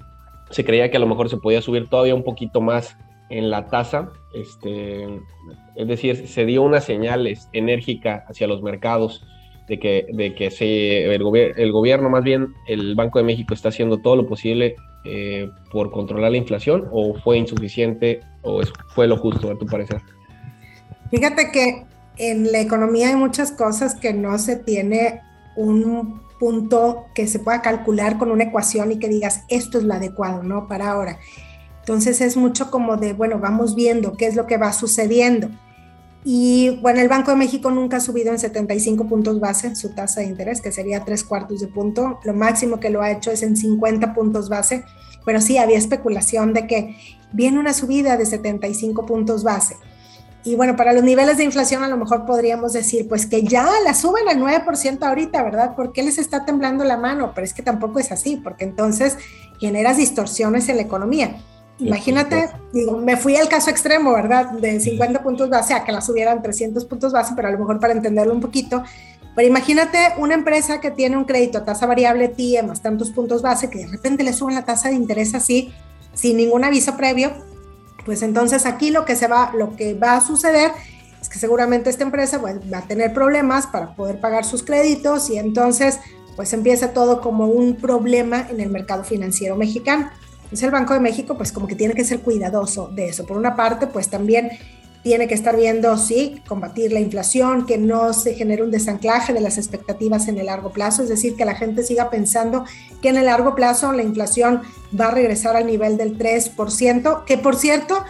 se 0.49 0.63
creía 0.63 0.89
que 0.89 0.97
a 0.97 0.99
lo 0.99 1.07
mejor 1.07 1.29
se 1.29 1.37
podía 1.37 1.61
subir 1.61 1.89
todavía 1.89 2.15
un 2.15 2.23
poquito 2.23 2.61
más 2.61 2.97
en 3.33 3.49
la 3.49 3.67
tasa. 3.67 4.11
Este, 4.33 5.05
es 5.75 5.87
decir, 5.87 6.27
se 6.27 6.45
dio 6.45 6.61
una 6.61 6.81
señal 6.81 7.27
enérgica 7.51 8.25
hacia 8.27 8.47
los 8.47 8.61
mercados 8.61 9.25
de 9.67 9.79
que, 9.79 10.05
de 10.13 10.35
que 10.35 10.51
se, 10.51 11.05
el, 11.13 11.71
gobierno, 11.71 12.09
más 12.09 12.23
bien 12.23 12.53
el 12.67 12.95
Banco 12.95 13.19
de 13.19 13.25
México, 13.25 13.53
está 13.53 13.69
haciendo 13.69 13.97
todo 13.97 14.15
lo 14.15 14.27
posible 14.27 14.75
eh, 15.05 15.49
por 15.71 15.91
controlar 15.91 16.31
la 16.31 16.37
inflación 16.37 16.87
o 16.91 17.15
fue 17.15 17.37
insuficiente 17.37 18.21
o 18.43 18.61
fue 18.93 19.07
lo 19.07 19.17
justo 19.17 19.49
a 19.49 19.57
tu 19.57 19.65
parecer. 19.65 20.01
Fíjate 21.09 21.51
que 21.51 21.85
en 22.17 22.51
la 22.51 22.59
economía 22.59 23.09
hay 23.09 23.15
muchas 23.15 23.51
cosas 23.51 23.95
que 23.95 24.13
no 24.13 24.37
se 24.37 24.57
tiene 24.57 25.21
un 25.55 26.21
punto 26.39 27.05
que 27.15 27.27
se 27.27 27.39
pueda 27.39 27.61
calcular 27.61 28.17
con 28.17 28.29
una 28.29 28.43
ecuación 28.43 28.91
y 28.91 28.99
que 28.99 29.07
digas, 29.07 29.43
esto 29.47 29.77
es 29.77 29.85
lo 29.85 29.93
adecuado, 29.93 30.43
¿no? 30.43 30.67
Para 30.67 30.91
ahora. 30.91 31.17
Entonces 31.83 32.21
es 32.21 32.37
mucho 32.37 32.71
como 32.71 32.97
de, 32.97 33.13
bueno, 33.13 33.39
vamos 33.39 33.75
viendo 33.75 34.13
qué 34.13 34.27
es 34.27 34.35
lo 34.35 34.47
que 34.47 34.57
va 34.57 34.71
sucediendo. 34.73 35.49
Y 36.25 36.79
bueno, 36.81 37.01
el 37.01 37.09
Banco 37.09 37.31
de 37.31 37.37
México 37.37 37.69
nunca 37.69 37.97
ha 37.97 37.99
subido 37.99 38.31
en 38.31 38.39
75 38.39 39.07
puntos 39.07 39.41
base 39.41 39.75
su 39.75 39.89
tasa 39.89 40.21
de 40.21 40.27
interés, 40.27 40.61
que 40.61 40.71
sería 40.71 41.03
tres 41.03 41.25
cuartos 41.25 41.59
de 41.59 41.67
punto. 41.67 42.19
Lo 42.23 42.33
máximo 42.33 42.79
que 42.79 42.89
lo 42.89 43.01
ha 43.01 43.11
hecho 43.11 43.31
es 43.31 43.43
en 43.43 43.57
50 43.57 44.13
puntos 44.13 44.47
base, 44.47 44.85
pero 45.25 45.41
sí 45.41 45.57
había 45.57 45.77
especulación 45.77 46.53
de 46.53 46.67
que 46.67 46.95
viene 47.33 47.59
una 47.59 47.73
subida 47.73 48.15
de 48.15 48.25
75 48.25 49.05
puntos 49.05 49.43
base 49.43 49.75
y 50.45 50.55
bueno, 50.55 50.75
para 50.75 50.91
los 50.91 51.03
niveles 51.03 51.37
de 51.37 51.45
inflación 51.45 51.83
a 51.83 51.87
lo 51.87 51.95
mejor 51.95 52.25
podríamos 52.25 52.73
decir, 52.73 53.07
pues 53.07 53.25
que 53.25 53.43
ya 53.43 53.69
la 53.85 53.93
suben 53.93 54.27
al 54.27 54.39
9% 54.39 55.01
ahorita, 55.01 55.41
¿verdad? 55.41 55.73
¿Por 55.75 55.93
qué 55.93 56.03
les 56.03 56.17
está 56.17 56.43
temblando 56.43 56.83
la 56.83 56.97
mano? 56.97 57.31
Pero 57.33 57.45
es 57.45 57.53
que 57.53 57.61
tampoco 57.61 57.99
es 57.99 58.11
así, 58.11 58.35
porque 58.35 58.65
entonces 58.65 59.17
generas 59.59 59.95
distorsiones 59.95 60.67
en 60.67 60.77
la 60.77 60.81
economía. 60.81 61.37
Imagínate, 61.87 62.49
digo, 62.71 62.97
me 62.97 63.17
fui 63.17 63.35
al 63.35 63.49
caso 63.49 63.69
extremo, 63.69 64.13
¿verdad? 64.13 64.51
De 64.51 64.79
50 64.79 65.21
puntos 65.21 65.49
base 65.49 65.73
a 65.73 65.83
que 65.83 65.91
la 65.91 66.01
subieran 66.01 66.41
300 66.41 66.85
puntos 66.85 67.11
base, 67.11 67.33
pero 67.35 67.47
a 67.47 67.51
lo 67.51 67.59
mejor 67.59 67.79
para 67.79 67.93
entenderlo 67.93 68.33
un 68.33 68.41
poquito. 68.41 68.83
Pero 69.35 69.47
imagínate 69.47 69.97
una 70.17 70.35
empresa 70.35 70.79
que 70.79 70.91
tiene 70.91 71.17
un 71.17 71.25
crédito 71.25 71.57
a 71.57 71.65
tasa 71.65 71.85
variable 71.85 72.29
TIE 72.29 72.61
más 72.63 72.81
tantos 72.81 73.11
puntos 73.11 73.41
base, 73.41 73.69
que 73.69 73.79
de 73.79 73.87
repente 73.87 74.23
le 74.23 74.33
suben 74.33 74.55
la 74.55 74.63
tasa 74.63 74.89
de 74.89 74.95
interés 74.95 75.33
así, 75.33 75.73
sin 76.13 76.37
ningún 76.37 76.63
aviso 76.63 76.95
previo, 76.95 77.33
pues 78.05 78.21
entonces 78.21 78.65
aquí 78.65 78.91
lo 78.91 79.05
que 79.05 79.15
se 79.15 79.27
va, 79.27 79.51
lo 79.57 79.75
que 79.75 79.93
va 79.93 80.17
a 80.17 80.21
suceder 80.21 80.71
es 81.21 81.29
que 81.29 81.39
seguramente 81.39 81.89
esta 81.89 82.03
empresa 82.03 82.37
va 82.37 82.77
a 82.77 82.81
tener 82.81 83.13
problemas 83.13 83.65
para 83.67 83.95
poder 83.95 84.19
pagar 84.19 84.45
sus 84.45 84.61
créditos 84.61 85.29
y 85.29 85.37
entonces 85.37 85.99
pues 86.35 86.51
empieza 86.53 86.93
todo 86.93 87.21
como 87.21 87.47
un 87.47 87.75
problema 87.75 88.47
en 88.49 88.59
el 88.59 88.69
mercado 88.69 89.03
financiero 89.03 89.55
mexicano. 89.55 90.09
Entonces 90.53 90.67
el 90.67 90.71
Banco 90.71 90.93
de 90.93 90.99
México 90.99 91.35
pues 91.35 91.51
como 91.51 91.65
que 91.65 91.73
tiene 91.73 91.95
que 91.95 92.05
ser 92.05 92.19
cuidadoso 92.19 92.87
de 92.93 93.09
eso. 93.09 93.25
Por 93.25 93.37
una 93.37 93.55
parte 93.55 93.87
pues 93.87 94.07
también 94.07 94.51
tiene 95.01 95.27
que 95.27 95.33
estar 95.33 95.57
viendo, 95.57 95.97
sí, 95.97 96.43
combatir 96.47 96.91
la 96.91 96.99
inflación, 96.99 97.65
que 97.65 97.79
no 97.79 98.13
se 98.13 98.35
genere 98.35 98.61
un 98.61 98.69
desanclaje 98.69 99.33
de 99.33 99.41
las 99.41 99.57
expectativas 99.57 100.27
en 100.27 100.37
el 100.37 100.45
largo 100.45 100.69
plazo, 100.69 101.01
es 101.01 101.09
decir, 101.09 101.35
que 101.35 101.43
la 101.43 101.55
gente 101.55 101.81
siga 101.81 102.11
pensando 102.11 102.65
que 103.01 103.09
en 103.09 103.17
el 103.17 103.25
largo 103.25 103.55
plazo 103.55 103.93
la 103.93 104.03
inflación 104.03 104.61
va 104.97 105.07
a 105.07 105.11
regresar 105.11 105.55
al 105.55 105.65
nivel 105.65 105.97
del 105.97 106.19
3%, 106.19 107.25
que 107.25 107.39
por 107.39 107.55
cierto, 107.55 108.03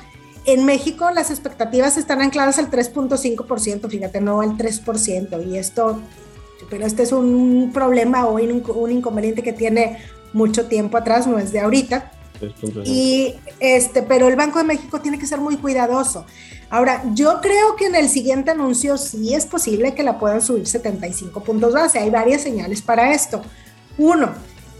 en 0.45 0.65
México 0.65 1.11
las 1.11 1.31
expectativas 1.31 1.97
están 1.97 2.21
ancladas 2.21 2.59
al 2.59 2.69
3.5%, 2.69 3.89
fíjate, 3.89 4.19
no 4.19 4.41
al 4.41 4.57
3%, 4.57 5.47
y 5.47 5.57
esto, 5.57 6.01
pero 6.69 6.85
este 6.85 7.03
es 7.03 7.13
un 7.13 7.71
problema 7.73 8.25
o 8.25 8.33
un, 8.33 8.91
inconveniente 8.91 9.41
que 9.41 9.53
tiene 9.53 9.97
mucho 10.33 10.65
tiempo 10.65 10.97
atrás, 10.97 11.25
no 11.25 11.39
es 11.39 11.53
de 11.53 11.61
ahorita. 11.61 12.11
Y 12.85 13.35
este, 13.59 14.03
pero 14.03 14.27
el 14.27 14.35
Banco 14.35 14.59
de 14.59 14.65
México 14.65 14.99
tiene 14.99 15.19
que 15.19 15.25
ser 15.25 15.39
muy 15.39 15.57
cuidadoso. 15.57 16.25
Ahora, 16.69 17.03
yo 17.13 17.39
creo 17.41 17.75
que 17.75 17.85
en 17.85 17.95
el 17.95 18.09
siguiente 18.09 18.51
anuncio 18.51 18.97
sí 18.97 19.33
es 19.33 19.45
posible 19.45 19.93
que 19.93 20.03
la 20.03 20.17
puedan 20.17 20.41
subir 20.41 20.65
75 20.65 21.43
puntos 21.43 21.73
base. 21.73 21.99
Hay 21.99 22.09
varias 22.09 22.41
señales 22.41 22.81
para 22.81 23.13
esto. 23.13 23.41
Uno, 23.97 24.33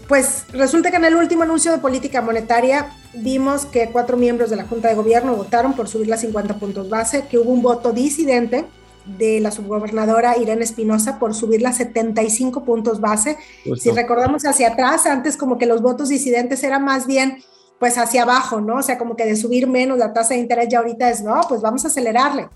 Pues 0.08 0.44
resulta 0.52 0.90
que 0.90 0.98
en 0.98 1.06
el 1.06 1.14
último 1.14 1.44
anuncio 1.44 1.72
de 1.72 1.78
política 1.78 2.20
monetaria 2.20 2.90
vimos 3.14 3.64
que 3.64 3.88
cuatro 3.90 4.18
miembros 4.18 4.50
de 4.50 4.56
la 4.56 4.64
Junta 4.64 4.88
de 4.88 4.94
Gobierno 4.94 5.34
votaron 5.34 5.72
por 5.74 5.88
subir 5.88 6.08
las 6.08 6.20
50 6.20 6.58
puntos 6.58 6.90
base, 6.90 7.26
que 7.26 7.38
hubo 7.38 7.50
un 7.50 7.62
voto 7.62 7.90
disidente 7.90 8.66
de 9.06 9.40
la 9.40 9.50
subgobernadora 9.50 10.38
Irene 10.38 10.64
Espinosa 10.64 11.18
por 11.18 11.34
subir 11.34 11.62
las 11.62 11.76
75 11.76 12.64
puntos 12.64 13.00
base. 13.00 13.36
Si 13.76 13.90
recordamos 13.90 14.44
hacia 14.46 14.68
atrás, 14.68 15.06
antes 15.06 15.36
como 15.36 15.58
que 15.58 15.66
los 15.66 15.82
votos 15.82 16.08
disidentes 16.08 16.62
eran 16.64 16.84
más 16.84 17.06
bien 17.06 17.42
pues 17.78 17.98
hacia 17.98 18.22
abajo, 18.22 18.60
¿no? 18.60 18.76
O 18.76 18.82
sea, 18.82 18.96
como 18.96 19.16
que 19.16 19.26
de 19.26 19.36
subir 19.36 19.66
menos 19.66 19.98
la 19.98 20.12
tasa 20.12 20.34
de 20.34 20.40
interés 20.40 20.68
ya 20.70 20.78
ahorita 20.78 21.10
es, 21.10 21.22
no, 21.22 21.40
pues 21.48 21.60
vamos 21.60 21.84
a 21.84 21.88
acelerarle. 21.88 22.48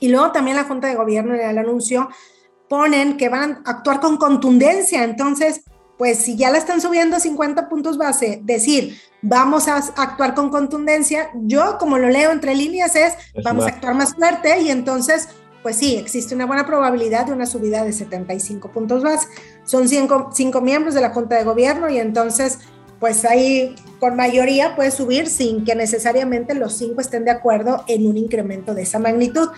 Y 0.00 0.08
luego 0.08 0.32
también 0.32 0.56
la 0.56 0.64
Junta 0.64 0.88
de 0.88 0.96
Gobierno 0.96 1.34
en 1.34 1.48
el 1.48 1.58
anuncio 1.58 2.08
ponen 2.68 3.16
que 3.16 3.28
van 3.28 3.62
a 3.64 3.70
actuar 3.70 4.00
con 4.00 4.16
contundencia, 4.16 5.04
entonces 5.04 5.62
pues 6.00 6.16
si 6.18 6.34
ya 6.34 6.50
la 6.50 6.56
están 6.56 6.80
subiendo 6.80 7.20
50 7.20 7.68
puntos 7.68 7.98
base, 7.98 8.40
decir, 8.42 8.98
vamos 9.20 9.68
a 9.68 9.76
actuar 9.76 10.34
con 10.34 10.48
contundencia, 10.48 11.28
yo 11.34 11.76
como 11.78 11.98
lo 11.98 12.08
leo 12.08 12.32
entre 12.32 12.54
líneas 12.54 12.96
es, 12.96 13.12
vamos 13.44 13.66
a 13.66 13.68
actuar 13.68 13.94
más 13.94 14.14
fuerte 14.14 14.62
y 14.62 14.70
entonces, 14.70 15.28
pues 15.62 15.76
sí, 15.76 15.96
existe 15.96 16.34
una 16.34 16.46
buena 16.46 16.66
probabilidad 16.66 17.26
de 17.26 17.32
una 17.32 17.46
subida 17.46 17.84
de 17.84 17.92
75 17.92 18.70
puntos 18.70 19.02
base. 19.02 19.28
Son 19.64 19.88
cinco, 19.88 20.30
cinco 20.32 20.60
miembros 20.60 20.94
de 20.94 21.00
la 21.00 21.10
Junta 21.10 21.36
de 21.36 21.44
Gobierno 21.44 21.90
y 21.90 21.98
entonces, 21.98 22.58
pues 22.98 23.24
ahí 23.24 23.74
con 23.98 24.16
mayoría 24.16 24.74
puede 24.74 24.90
subir 24.90 25.28
sin 25.28 25.64
que 25.64 25.74
necesariamente 25.74 26.54
los 26.54 26.74
cinco 26.74 27.00
estén 27.00 27.24
de 27.24 27.30
acuerdo 27.30 27.84
en 27.88 28.06
un 28.06 28.16
incremento 28.16 28.74
de 28.74 28.82
esa 28.82 28.98
magnitud. 28.98 29.50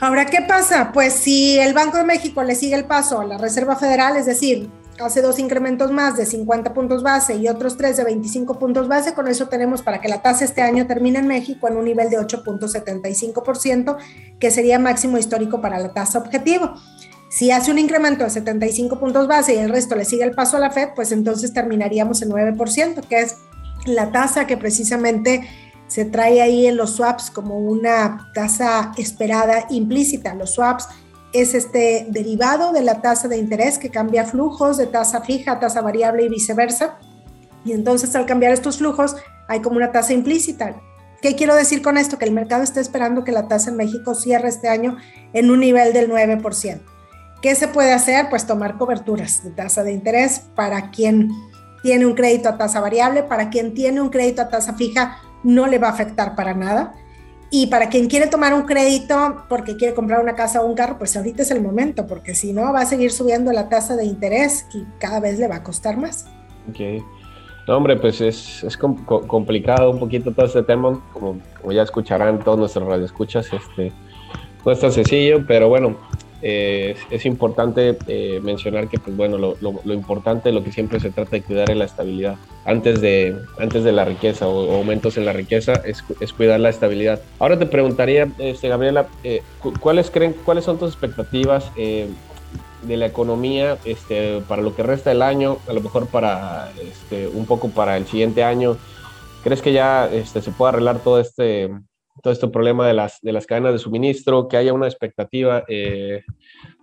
Ahora, 0.00 0.26
¿qué 0.26 0.40
pasa? 0.42 0.92
Pues 0.92 1.12
si 1.12 1.58
el 1.58 1.74
Banco 1.74 1.98
de 1.98 2.04
México 2.04 2.42
le 2.42 2.54
sigue 2.54 2.74
el 2.74 2.86
paso 2.86 3.20
a 3.20 3.24
la 3.24 3.36
Reserva 3.36 3.76
Federal, 3.76 4.16
es 4.16 4.26
decir, 4.26 4.70
hace 5.04 5.22
dos 5.22 5.38
incrementos 5.38 5.90
más 5.90 6.16
de 6.16 6.26
50 6.26 6.74
puntos 6.74 7.02
base 7.02 7.36
y 7.36 7.48
otros 7.48 7.76
tres 7.76 7.96
de 7.96 8.04
25 8.04 8.58
puntos 8.58 8.88
base, 8.88 9.14
con 9.14 9.28
eso 9.28 9.48
tenemos 9.48 9.82
para 9.82 10.00
que 10.00 10.08
la 10.08 10.22
tasa 10.22 10.44
este 10.44 10.62
año 10.62 10.86
termine 10.86 11.18
en 11.18 11.26
México 11.26 11.68
en 11.68 11.76
un 11.76 11.84
nivel 11.84 12.10
de 12.10 12.18
8.75%, 12.18 13.96
que 14.38 14.50
sería 14.50 14.78
máximo 14.78 15.18
histórico 15.18 15.60
para 15.60 15.78
la 15.78 15.92
tasa 15.92 16.18
objetivo. 16.18 16.74
Si 17.30 17.50
hace 17.52 17.70
un 17.70 17.78
incremento 17.78 18.24
de 18.24 18.30
75 18.30 18.98
puntos 18.98 19.28
base 19.28 19.54
y 19.54 19.58
el 19.58 19.70
resto 19.70 19.94
le 19.94 20.04
sigue 20.04 20.24
el 20.24 20.32
paso 20.32 20.56
a 20.56 20.60
la 20.60 20.70
Fed, 20.70 20.90
pues 20.96 21.12
entonces 21.12 21.52
terminaríamos 21.52 22.22
en 22.22 22.30
9%, 22.30 23.06
que 23.06 23.20
es 23.20 23.36
la 23.86 24.10
tasa 24.10 24.46
que 24.46 24.56
precisamente 24.56 25.48
se 25.86 26.04
trae 26.04 26.40
ahí 26.40 26.66
en 26.66 26.76
los 26.76 26.96
swaps 26.96 27.30
como 27.30 27.58
una 27.58 28.30
tasa 28.34 28.92
esperada 28.96 29.66
implícita. 29.70 30.34
Los 30.34 30.54
swaps 30.54 30.88
es 31.32 31.54
este 31.54 32.06
derivado 32.10 32.72
de 32.72 32.82
la 32.82 33.00
tasa 33.00 33.28
de 33.28 33.36
interés 33.36 33.78
que 33.78 33.90
cambia 33.90 34.24
flujos 34.24 34.76
de 34.76 34.86
tasa 34.86 35.20
fija 35.22 35.52
a 35.52 35.60
tasa 35.60 35.80
variable 35.80 36.24
y 36.24 36.28
viceversa. 36.28 36.98
Y 37.64 37.72
entonces 37.72 38.14
al 38.16 38.26
cambiar 38.26 38.52
estos 38.52 38.78
flujos 38.78 39.16
hay 39.48 39.60
como 39.60 39.76
una 39.76 39.92
tasa 39.92 40.12
implícita. 40.12 40.80
¿Qué 41.22 41.36
quiero 41.36 41.54
decir 41.54 41.82
con 41.82 41.98
esto? 41.98 42.18
Que 42.18 42.24
el 42.24 42.32
mercado 42.32 42.62
está 42.62 42.80
esperando 42.80 43.24
que 43.24 43.32
la 43.32 43.46
tasa 43.46 43.70
en 43.70 43.76
México 43.76 44.14
cierre 44.14 44.48
este 44.48 44.68
año 44.68 44.96
en 45.32 45.50
un 45.50 45.60
nivel 45.60 45.92
del 45.92 46.10
9%. 46.10 46.80
¿Qué 47.42 47.54
se 47.54 47.68
puede 47.68 47.92
hacer? 47.92 48.28
Pues 48.28 48.46
tomar 48.46 48.76
coberturas 48.78 49.44
de 49.44 49.50
tasa 49.50 49.82
de 49.82 49.92
interés 49.92 50.42
para 50.54 50.90
quien 50.90 51.30
tiene 51.82 52.06
un 52.06 52.14
crédito 52.14 52.48
a 52.48 52.58
tasa 52.58 52.80
variable, 52.80 53.22
para 53.22 53.50
quien 53.50 53.74
tiene 53.74 54.00
un 54.00 54.10
crédito 54.10 54.42
a 54.42 54.48
tasa 54.48 54.74
fija 54.74 55.18
no 55.42 55.66
le 55.66 55.78
va 55.78 55.88
a 55.88 55.92
afectar 55.92 56.34
para 56.34 56.54
nada 56.54 56.92
y 57.50 57.66
para 57.66 57.88
quien 57.88 58.08
quiere 58.08 58.28
tomar 58.28 58.54
un 58.54 58.62
crédito 58.62 59.44
porque 59.48 59.76
quiere 59.76 59.94
comprar 59.94 60.20
una 60.20 60.36
casa 60.36 60.62
o 60.62 60.66
un 60.66 60.74
carro, 60.74 60.98
pues 60.98 61.16
ahorita 61.16 61.42
es 61.42 61.50
el 61.50 61.60
momento, 61.60 62.06
porque 62.06 62.34
si 62.34 62.52
no 62.52 62.72
va 62.72 62.82
a 62.82 62.86
seguir 62.86 63.10
subiendo 63.10 63.52
la 63.52 63.68
tasa 63.68 63.96
de 63.96 64.04
interés 64.04 64.66
y 64.72 64.84
cada 64.98 65.18
vez 65.18 65.38
le 65.38 65.48
va 65.48 65.56
a 65.56 65.62
costar 65.62 65.96
más. 65.96 66.26
Ok. 66.68 67.02
No, 67.66 67.76
hombre, 67.76 67.96
pues 67.96 68.20
es, 68.20 68.64
es 68.64 68.76
complicado 68.76 69.90
un 69.90 69.98
poquito 69.98 70.32
todo 70.32 70.46
este 70.46 70.62
tema, 70.62 71.00
como, 71.12 71.40
ya 71.70 71.82
escucharán 71.82 72.38
todos 72.38 72.58
nuestros 72.58 72.88
radioescuchas, 72.88 73.52
este, 73.52 73.92
no 74.64 74.72
es 74.72 74.80
tan 74.80 74.90
sencillo, 74.90 75.44
pero 75.46 75.68
bueno, 75.68 75.96
eh, 76.42 76.96
es, 77.10 77.26
importante 77.26 77.98
eh, 78.06 78.40
mencionar 78.42 78.88
que, 78.88 78.98
pues 78.98 79.16
bueno, 79.16 79.36
lo, 79.36 79.56
lo, 79.60 79.94
importante, 79.94 80.52
lo 80.52 80.64
que 80.64 80.72
siempre 80.72 80.98
se 81.00 81.10
trata 81.10 81.32
de 81.32 81.42
cuidar 81.42 81.70
es 81.70 81.76
la 81.76 81.84
estabilidad. 81.84 82.36
Antes 82.64 83.00
de, 83.00 83.36
antes 83.58 83.84
de 83.84 83.92
la 83.92 84.04
riqueza 84.04 84.48
o, 84.48 84.76
aumentos 84.76 85.16
en 85.16 85.26
la 85.26 85.32
riqueza, 85.32 85.74
es, 85.84 86.02
es, 86.20 86.32
cuidar 86.32 86.60
la 86.60 86.70
estabilidad. 86.70 87.20
Ahora 87.38 87.58
te 87.58 87.66
preguntaría, 87.66 88.28
este, 88.38 88.68
Gabriela, 88.68 89.08
eh, 89.22 89.42
¿cuáles, 89.80 90.10
creen, 90.10 90.34
¿cuáles 90.44 90.64
son 90.64 90.78
tus 90.78 90.90
expectativas 90.90 91.70
de 91.74 92.96
la 92.96 93.06
economía 93.06 93.76
este, 93.84 94.40
para 94.48 94.62
lo 94.62 94.74
que 94.74 94.82
resta 94.82 95.10
del 95.10 95.22
año? 95.22 95.58
A 95.68 95.72
lo 95.74 95.82
mejor 95.82 96.06
para 96.06 96.70
este, 96.82 97.28
un 97.28 97.44
poco 97.44 97.68
para 97.68 97.96
el 97.96 98.06
siguiente 98.06 98.44
año. 98.44 98.76
¿Crees 99.44 99.62
que 99.62 99.72
ya 99.72 100.08
este, 100.10 100.42
se 100.42 100.50
puede 100.50 100.70
arreglar 100.70 101.00
todo 101.00 101.20
este 101.20 101.70
todo 102.22 102.32
este 102.32 102.48
problema 102.48 102.86
de 102.86 102.94
las, 102.94 103.20
de 103.22 103.32
las 103.32 103.46
cadenas 103.46 103.72
de 103.72 103.78
suministro, 103.78 104.48
que 104.48 104.56
haya 104.56 104.72
una 104.72 104.86
expectativa 104.86 105.64
eh, 105.68 106.22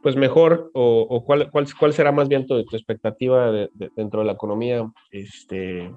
pues 0.02 0.16
mejor 0.16 0.72
o, 0.74 1.24
cuál, 1.26 1.52
cuál, 1.52 1.68
cuál, 1.78 1.94
será 1.94 2.12
más 2.12 2.28
bien 2.28 2.46
tu, 2.46 2.58
expectativa 2.58 3.52
dentro 3.96 4.22
de 4.22 4.26
la 4.26 4.34
economía 4.34 4.90
este, 5.12 5.92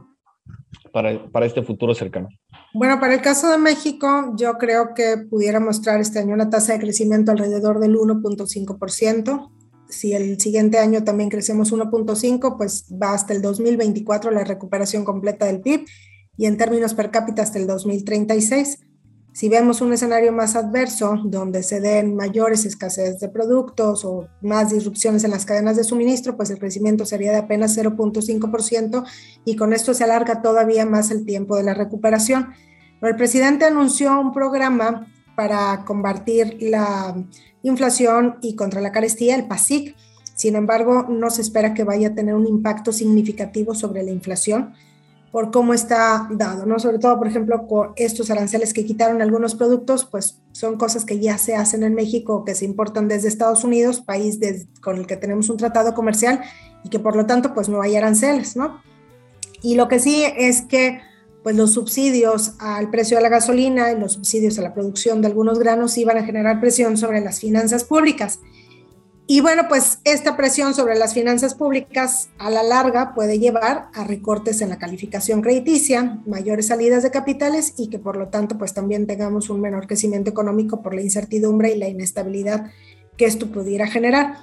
para, 0.93 1.27
para 1.31 1.47
este 1.47 1.63
futuro 1.63 1.95
cercano. 1.95 2.29
Bueno, 2.73 3.01
para 3.01 3.15
el 3.15 3.21
caso 3.21 3.51
de 3.51 3.59
México, 3.59 4.35
yo 4.37 4.59
creo 4.59 4.95
que 4.95 5.17
pudiera 5.29 5.61
mostrar 5.61 6.01
este 6.01 6.19
año 6.19 6.35
una 6.35 6.51
tasa 6.51 6.73
de 6.73 6.81
crecimiento 6.81 7.33
alrededor 7.33 7.81
del 7.81 7.97
1.5%. 7.97 9.51
Si 9.89 10.13
el 10.13 10.41
siguiente 10.41 10.79
año 10.79 11.03
también 11.03 11.31
crecemos 11.31 11.73
1.5, 11.73 12.57
pues 12.57 12.87
va 12.91 13.13
hasta 13.13 13.33
el 13.33 13.43
2024 13.43 14.31
la 14.31 14.45
recuperación 14.45 15.05
completa 15.05 15.47
del 15.47 15.61
PIB 15.61 15.85
y 16.37 16.47
en 16.47 16.57
términos 16.57 16.95
per 16.95 17.11
cápita 17.11 17.43
hasta 17.43 17.59
el 17.59 17.67
2036. 17.67 18.90
Si 19.41 19.49
vemos 19.49 19.81
un 19.81 19.91
escenario 19.91 20.33
más 20.33 20.55
adverso, 20.55 21.19
donde 21.25 21.63
se 21.63 21.81
den 21.81 22.15
mayores 22.15 22.67
escasez 22.67 23.21
de 23.21 23.31
productos 23.31 24.05
o 24.05 24.29
más 24.43 24.71
disrupciones 24.71 25.25
en 25.25 25.31
las 25.31 25.47
cadenas 25.47 25.79
de 25.79 25.85
suministro, 25.85 26.37
pues 26.37 26.51
el 26.51 26.59
crecimiento 26.59 27.07
sería 27.07 27.33
de 27.33 27.39
apenas 27.39 27.75
0.5% 27.75 29.03
y 29.47 29.57
con 29.57 29.73
esto 29.73 29.95
se 29.95 30.05
alarga 30.05 30.43
todavía 30.43 30.85
más 30.85 31.11
el 31.11 31.25
tiempo 31.25 31.57
de 31.57 31.63
la 31.63 31.73
recuperación. 31.73 32.49
el 33.01 33.17
presidente 33.17 33.65
anunció 33.65 34.21
un 34.21 34.35
programa 34.35 35.07
para 35.37 35.87
combatir 35.87 36.59
la 36.61 37.17
inflación 37.63 38.37
y 38.43 38.57
contra 38.57 38.83
la 38.83 38.93
carestía, 38.93 39.37
el 39.37 39.49
PASIC. 39.49 39.97
Sin 40.35 40.55
embargo, 40.55 41.07
no 41.09 41.31
se 41.31 41.41
espera 41.41 41.73
que 41.73 41.85
vaya 41.85 42.09
a 42.09 42.15
tener 42.15 42.35
un 42.35 42.47
impacto 42.47 42.93
significativo 42.93 43.75
sobre 43.75 44.03
la 44.03 44.11
inflación 44.11 44.75
por 45.31 45.53
cómo 45.53 45.75
está 45.75 46.29
dado, 46.31 46.67
¿no? 46.67 46.79
Sobre 46.81 46.99
todo, 46.99 47.17
por 47.17 47.29
ejemplo, 47.29 47.67
con 47.69 47.93
estos 47.97 48.31
aranceles 48.31 48.75
que 48.75 48.85
quitaron 48.85 49.23
algunos 49.23 49.55
productos, 49.55 50.05
pues 50.05 50.41
son 50.53 50.77
cosas 50.77 51.05
que 51.05 51.21
ya 51.21 51.39
se 51.39 51.55
hacen 51.55 51.85
en 51.85 51.95
México, 51.95 52.45
que 52.45 52.55
se 52.55 52.65
importan 52.65 53.07
desde 53.07 53.29
Estados 53.29 53.63
Unidos, 53.63 54.01
país 54.01 54.41
con 54.83 54.97
el 54.97 55.07
que 55.07 55.17
tenemos 55.17 55.49
un 55.49 55.57
tratado 55.57 55.95
comercial 55.95 56.41
y 56.83 56.89
que 56.89 56.99
por 56.99 57.15
lo 57.15 57.27
tanto, 57.27 57.55
pues 57.55 57.69
no 57.69 57.81
hay 57.81 57.95
aranceles, 57.95 58.57
¿no? 58.57 58.83
Y 59.63 59.77
lo 59.77 59.87
que 59.89 60.01
sí 60.01 60.25
es 60.37 60.63
que, 60.63 61.01
pues 61.43 61.55
los 61.57 61.73
subsidios 61.75 62.55
al 62.59 62.91
precio 62.91 63.17
de 63.17 63.23
la 63.23 63.29
gasolina 63.29 63.93
y 63.93 64.01
los 64.01 64.15
subsidios 64.15 64.59
a 64.59 64.63
la 64.63 64.75
producción 64.75 65.23
de 65.23 65.29
algunos 65.29 65.59
granos 65.59 65.97
iban 65.97 66.19
a 66.19 66.25
generar 66.25 66.61
presión 66.61 66.97
sobre 66.97 67.21
las 67.21 67.41
finanzas 67.41 67.85
públicas. 67.85 68.41
Y 69.33 69.43
bueno, 69.43 69.67
pues 69.69 70.01
esta 70.03 70.37
presión 70.37 70.75
sobre 70.75 70.99
las 70.99 71.15
finanzas 71.15 71.55
públicas 71.55 72.31
a 72.39 72.51
la 72.51 72.65
larga 72.65 73.15
puede 73.15 73.39
llevar 73.39 73.87
a 73.95 74.03
recortes 74.03 74.61
en 74.61 74.71
la 74.71 74.79
calificación 74.79 75.41
crediticia, 75.41 76.19
mayores 76.27 76.67
salidas 76.67 77.05
de 77.05 77.13
capitales 77.13 77.75
y 77.79 77.91
que 77.91 78.01
por 78.01 78.17
lo 78.17 78.27
tanto 78.27 78.59
pues 78.59 78.75
también 78.75 79.07
tengamos 79.07 79.49
un 79.49 79.61
menor 79.61 79.87
crecimiento 79.87 80.31
económico 80.31 80.83
por 80.83 80.97
la 80.97 81.03
incertidumbre 81.03 81.71
y 81.71 81.79
la 81.79 81.87
inestabilidad 81.87 82.73
que 83.17 83.27
esto 83.27 83.47
pudiera 83.53 83.87
generar. 83.87 84.39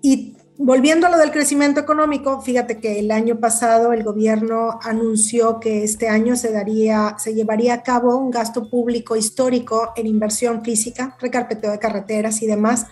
Y 0.00 0.38
volviendo 0.56 1.06
a 1.06 1.10
lo 1.10 1.18
del 1.18 1.30
crecimiento 1.30 1.80
económico, 1.80 2.40
fíjate 2.40 2.78
que 2.78 3.00
el 3.00 3.10
año 3.10 3.40
pasado 3.40 3.92
el 3.92 4.04
gobierno 4.04 4.78
anunció 4.82 5.60
que 5.60 5.84
este 5.84 6.08
año 6.08 6.34
se 6.34 6.50
daría, 6.50 7.16
se 7.18 7.34
llevaría 7.34 7.74
a 7.74 7.82
cabo 7.82 8.16
un 8.16 8.30
gasto 8.30 8.70
público 8.70 9.16
histórico 9.16 9.92
en 9.96 10.06
inversión 10.06 10.64
física, 10.64 11.14
recarpeteo 11.20 11.72
de 11.72 11.78
carreteras 11.78 12.40
y 12.40 12.46
demás 12.46 12.86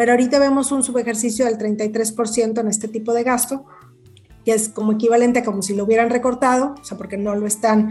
pero 0.00 0.12
ahorita 0.12 0.38
vemos 0.38 0.72
un 0.72 0.82
subejercicio 0.82 1.44
del 1.44 1.58
33% 1.58 2.58
en 2.58 2.68
este 2.68 2.88
tipo 2.88 3.12
de 3.12 3.22
gasto, 3.22 3.66
que 4.46 4.54
es 4.54 4.70
como 4.70 4.92
equivalente 4.92 5.40
a 5.40 5.44
como 5.44 5.60
si 5.60 5.74
lo 5.76 5.84
hubieran 5.84 6.08
recortado, 6.08 6.74
o 6.80 6.82
sea, 6.82 6.96
porque 6.96 7.18
no 7.18 7.34
lo 7.34 7.46
están 7.46 7.90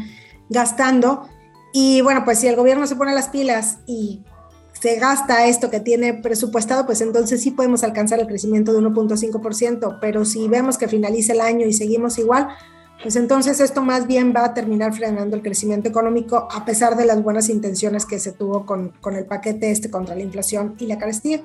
gastando. 0.49 1.29
Y 1.71 2.01
bueno, 2.01 2.25
pues 2.25 2.39
si 2.39 2.47
el 2.47 2.55
gobierno 2.55 2.87
se 2.87 2.95
pone 2.95 3.13
las 3.13 3.29
pilas 3.29 3.81
y 3.85 4.23
se 4.73 4.95
gasta 4.95 5.45
esto 5.45 5.69
que 5.69 5.81
tiene 5.81 6.15
presupuestado, 6.15 6.87
pues 6.87 6.99
entonces 7.01 7.43
sí 7.43 7.51
podemos 7.51 7.83
alcanzar 7.83 8.19
el 8.19 8.25
crecimiento 8.25 8.73
de 8.73 8.79
1.5%, 8.79 9.99
pero 10.01 10.25
si 10.25 10.47
vemos 10.47 10.79
que 10.79 10.87
finaliza 10.87 11.33
el 11.33 11.41
año 11.41 11.67
y 11.67 11.73
seguimos 11.73 12.17
igual, 12.17 12.47
pues 13.03 13.17
entonces 13.17 13.59
esto 13.59 13.83
más 13.83 14.07
bien 14.07 14.33
va 14.35 14.45
a 14.45 14.53
terminar 14.55 14.95
frenando 14.95 15.35
el 15.35 15.43
crecimiento 15.43 15.89
económico 15.89 16.47
a 16.49 16.65
pesar 16.65 16.97
de 16.97 17.05
las 17.05 17.21
buenas 17.21 17.49
intenciones 17.49 18.07
que 18.07 18.17
se 18.17 18.31
tuvo 18.31 18.65
con, 18.65 18.93
con 18.99 19.15
el 19.15 19.27
paquete 19.27 19.69
este 19.69 19.91
contra 19.91 20.15
la 20.15 20.23
inflación 20.23 20.73
y 20.79 20.87
la 20.87 20.97
carestía. 20.97 21.43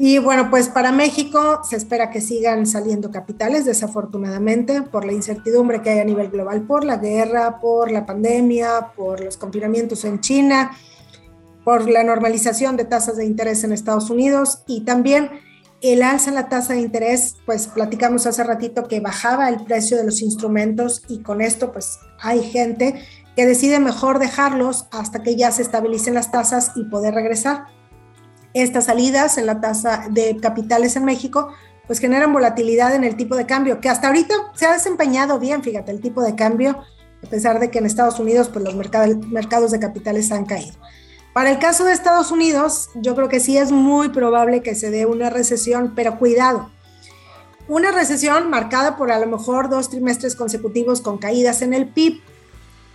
Y 0.00 0.18
bueno, 0.18 0.48
pues 0.48 0.68
para 0.68 0.92
México 0.92 1.60
se 1.68 1.74
espera 1.74 2.10
que 2.10 2.20
sigan 2.20 2.66
saliendo 2.66 3.10
capitales, 3.10 3.64
desafortunadamente, 3.64 4.82
por 4.82 5.04
la 5.04 5.12
incertidumbre 5.12 5.82
que 5.82 5.90
hay 5.90 5.98
a 5.98 6.04
nivel 6.04 6.30
global, 6.30 6.62
por 6.62 6.84
la 6.84 6.98
guerra, 6.98 7.58
por 7.58 7.90
la 7.90 8.06
pandemia, 8.06 8.92
por 8.96 9.20
los 9.20 9.36
confinamientos 9.36 10.04
en 10.04 10.20
China, 10.20 10.70
por 11.64 11.90
la 11.90 12.04
normalización 12.04 12.76
de 12.76 12.84
tasas 12.84 13.16
de 13.16 13.24
interés 13.24 13.64
en 13.64 13.72
Estados 13.72 14.08
Unidos 14.08 14.62
y 14.68 14.84
también 14.84 15.30
el 15.80 16.02
alza 16.02 16.30
en 16.30 16.36
la 16.36 16.48
tasa 16.48 16.74
de 16.74 16.80
interés, 16.80 17.36
pues 17.44 17.66
platicamos 17.66 18.26
hace 18.26 18.44
ratito 18.44 18.86
que 18.86 19.00
bajaba 19.00 19.48
el 19.48 19.64
precio 19.64 19.96
de 19.96 20.04
los 20.04 20.22
instrumentos 20.22 21.02
y 21.08 21.22
con 21.22 21.40
esto 21.40 21.72
pues 21.72 21.98
hay 22.20 22.42
gente 22.42 23.04
que 23.36 23.46
decide 23.46 23.80
mejor 23.80 24.18
dejarlos 24.20 24.86
hasta 24.92 25.22
que 25.22 25.36
ya 25.36 25.50
se 25.50 25.62
estabilicen 25.62 26.14
las 26.14 26.30
tasas 26.30 26.72
y 26.76 26.84
poder 26.84 27.14
regresar 27.14 27.66
estas 28.54 28.86
salidas 28.86 29.38
en 29.38 29.46
la 29.46 29.60
tasa 29.60 30.06
de 30.10 30.36
capitales 30.36 30.96
en 30.96 31.04
México, 31.04 31.52
pues 31.86 32.00
generan 32.00 32.32
volatilidad 32.32 32.94
en 32.94 33.04
el 33.04 33.16
tipo 33.16 33.34
de 33.36 33.46
cambio, 33.46 33.80
que 33.80 33.88
hasta 33.88 34.08
ahorita 34.08 34.34
se 34.54 34.66
ha 34.66 34.72
desempeñado 34.72 35.38
bien, 35.38 35.62
fíjate, 35.62 35.90
el 35.90 36.00
tipo 36.00 36.22
de 36.22 36.34
cambio, 36.34 36.82
a 37.24 37.28
pesar 37.28 37.58
de 37.60 37.70
que 37.70 37.78
en 37.78 37.86
Estados 37.86 38.20
Unidos, 38.20 38.48
pues 38.48 38.64
los 38.64 38.74
mercados 38.74 39.70
de 39.70 39.80
capitales 39.80 40.30
han 40.30 40.44
caído. 40.44 40.76
Para 41.32 41.50
el 41.50 41.58
caso 41.58 41.84
de 41.84 41.92
Estados 41.92 42.30
Unidos, 42.30 42.90
yo 42.94 43.14
creo 43.14 43.28
que 43.28 43.40
sí 43.40 43.56
es 43.56 43.70
muy 43.70 44.08
probable 44.08 44.62
que 44.62 44.74
se 44.74 44.90
dé 44.90 45.06
una 45.06 45.30
recesión, 45.30 45.92
pero 45.94 46.18
cuidado. 46.18 46.70
Una 47.68 47.92
recesión 47.92 48.50
marcada 48.50 48.96
por 48.96 49.12
a 49.12 49.18
lo 49.18 49.26
mejor 49.26 49.68
dos 49.68 49.88
trimestres 49.88 50.34
consecutivos 50.34 51.00
con 51.00 51.18
caídas 51.18 51.62
en 51.62 51.74
el 51.74 51.88
PIB, 51.88 52.20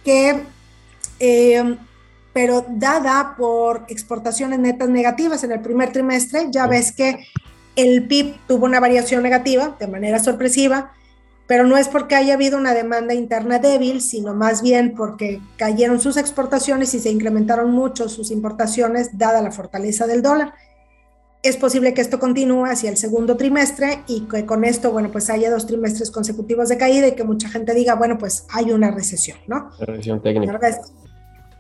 que 0.03 0.43
eh, 1.19 1.77
pero 2.33 2.65
dada 2.67 3.35
por 3.37 3.85
exportaciones 3.87 4.59
netas 4.59 4.89
negativas 4.89 5.43
en 5.43 5.51
el 5.51 5.61
primer 5.61 5.91
trimestre, 5.91 6.47
ya 6.49 6.67
ves 6.67 6.91
que 6.91 7.25
el 7.75 8.07
PIB 8.07 8.35
tuvo 8.47 8.65
una 8.65 8.79
variación 8.79 9.23
negativa 9.23 9.75
de 9.79 9.87
manera 9.87 10.19
sorpresiva, 10.19 10.93
pero 11.47 11.65
no 11.65 11.77
es 11.77 11.87
porque 11.87 12.15
haya 12.15 12.33
habido 12.33 12.57
una 12.57 12.73
demanda 12.73 13.13
interna 13.13 13.59
débil, 13.59 14.01
sino 14.01 14.33
más 14.33 14.61
bien 14.61 14.95
porque 14.95 15.41
cayeron 15.57 15.99
sus 15.99 16.17
exportaciones 16.17 16.93
y 16.93 16.99
se 16.99 17.11
incrementaron 17.11 17.71
mucho 17.71 18.09
sus 18.09 18.31
importaciones 18.31 19.17
dada 19.17 19.41
la 19.41 19.51
fortaleza 19.51 20.07
del 20.07 20.21
dólar. 20.21 20.53
Es 21.43 21.57
posible 21.57 21.93
que 21.93 21.99
esto 21.99 22.19
continúe 22.19 22.65
hacia 22.65 22.89
el 22.89 22.95
segundo 22.95 23.35
trimestre 23.35 23.99
y 24.07 24.21
que 24.21 24.45
con 24.45 24.63
esto, 24.63 24.91
bueno, 24.91 25.11
pues 25.11 25.29
haya 25.29 25.51
dos 25.51 25.67
trimestres 25.67 26.09
consecutivos 26.09 26.69
de 26.69 26.77
caída 26.77 27.07
y 27.07 27.15
que 27.15 27.25
mucha 27.25 27.49
gente 27.49 27.73
diga, 27.73 27.95
bueno, 27.95 28.17
pues 28.17 28.45
hay 28.49 28.71
una 28.71 28.91
recesión, 28.91 29.37
¿no? 29.47 29.71
Recesión 29.79 30.21
técnica 30.21 30.57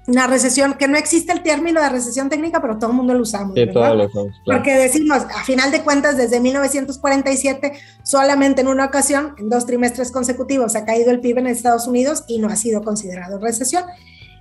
una 0.07 0.27
recesión, 0.27 0.73
que 0.73 0.87
no 0.87 0.97
existe 0.97 1.31
el 1.31 1.43
término 1.43 1.81
de 1.81 1.89
recesión 1.89 2.29
técnica, 2.29 2.61
pero 2.61 2.77
todo 2.77 2.89
el 2.89 2.95
mundo 2.97 3.13
lo 3.13 3.21
usamos. 3.21 3.53
Sí, 3.55 3.65
todos 3.71 3.95
lo 3.95 4.05
usamos. 4.05 4.33
Porque 4.45 4.75
decimos, 4.75 5.23
a 5.33 5.43
final 5.43 5.71
de 5.71 5.81
cuentas, 5.81 6.17
desde 6.17 6.39
1947, 6.41 7.73
solamente 8.03 8.61
en 8.61 8.67
una 8.67 8.85
ocasión, 8.85 9.35
en 9.37 9.49
dos 9.49 9.65
trimestres 9.65 10.11
consecutivos, 10.11 10.75
ha 10.75 10.85
caído 10.85 11.11
el 11.11 11.21
PIB 11.21 11.39
en 11.39 11.47
Estados 11.47 11.87
Unidos 11.87 12.25
y 12.27 12.39
no 12.39 12.49
ha 12.49 12.55
sido 12.57 12.81
considerado 12.83 13.39
recesión. 13.39 13.85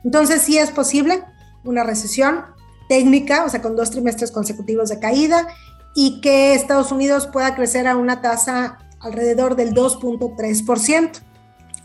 Entonces, 0.05 0.42
sí 0.42 0.59
es 0.59 0.70
posible 0.70 1.22
una 1.64 1.85
recesión 1.85 2.44
técnica, 2.88 3.44
o 3.44 3.48
sea, 3.48 3.62
con 3.62 3.77
dos 3.77 3.90
trimestres 3.90 4.33
consecutivos 4.33 4.88
de 4.88 4.98
caída, 4.98 5.46
y 5.94 6.20
que 6.20 6.55
Estados 6.55 6.90
Unidos 6.90 7.29
pueda 7.29 7.55
crecer 7.55 7.87
a 7.87 7.96
una 7.96 8.20
tasa 8.20 8.79
alrededor 8.98 9.55
del 9.55 9.75
2.3%. 9.75 11.20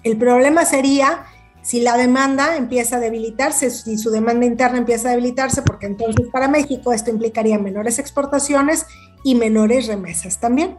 El 0.03 0.17
problema 0.17 0.65
sería 0.65 1.25
si 1.67 1.81
la 1.81 1.97
demanda 1.97 2.55
empieza 2.55 2.95
a 2.95 2.99
debilitarse, 3.01 3.69
si 3.69 3.97
su 3.97 4.09
demanda 4.09 4.45
interna 4.45 4.77
empieza 4.77 5.09
a 5.09 5.11
debilitarse, 5.11 5.61
porque 5.63 5.85
entonces 5.85 6.27
para 6.31 6.47
México 6.47 6.93
esto 6.93 7.09
implicaría 7.09 7.59
menores 7.59 7.99
exportaciones 7.99 8.85
y 9.25 9.35
menores 9.35 9.87
remesas 9.87 10.39
también. 10.39 10.77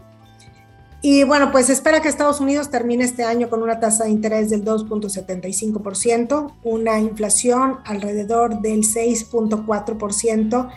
Y 1.03 1.24
bueno, 1.24 1.53
pues 1.53 1.68
espera 1.68 2.01
que 2.01 2.09
Estados 2.09 2.40
Unidos 2.40 2.70
termine 2.70 3.05
este 3.05 3.22
año 3.22 3.51
con 3.51 3.62
una 3.62 3.81
tasa 3.81 4.05
de 4.05 4.11
interés 4.12 4.48
del 4.48 4.64
2.75%, 4.64 6.55
una 6.64 6.98
inflación 7.01 7.81
alrededor 7.85 8.62
del 8.62 8.81
6.4%, 8.81 10.70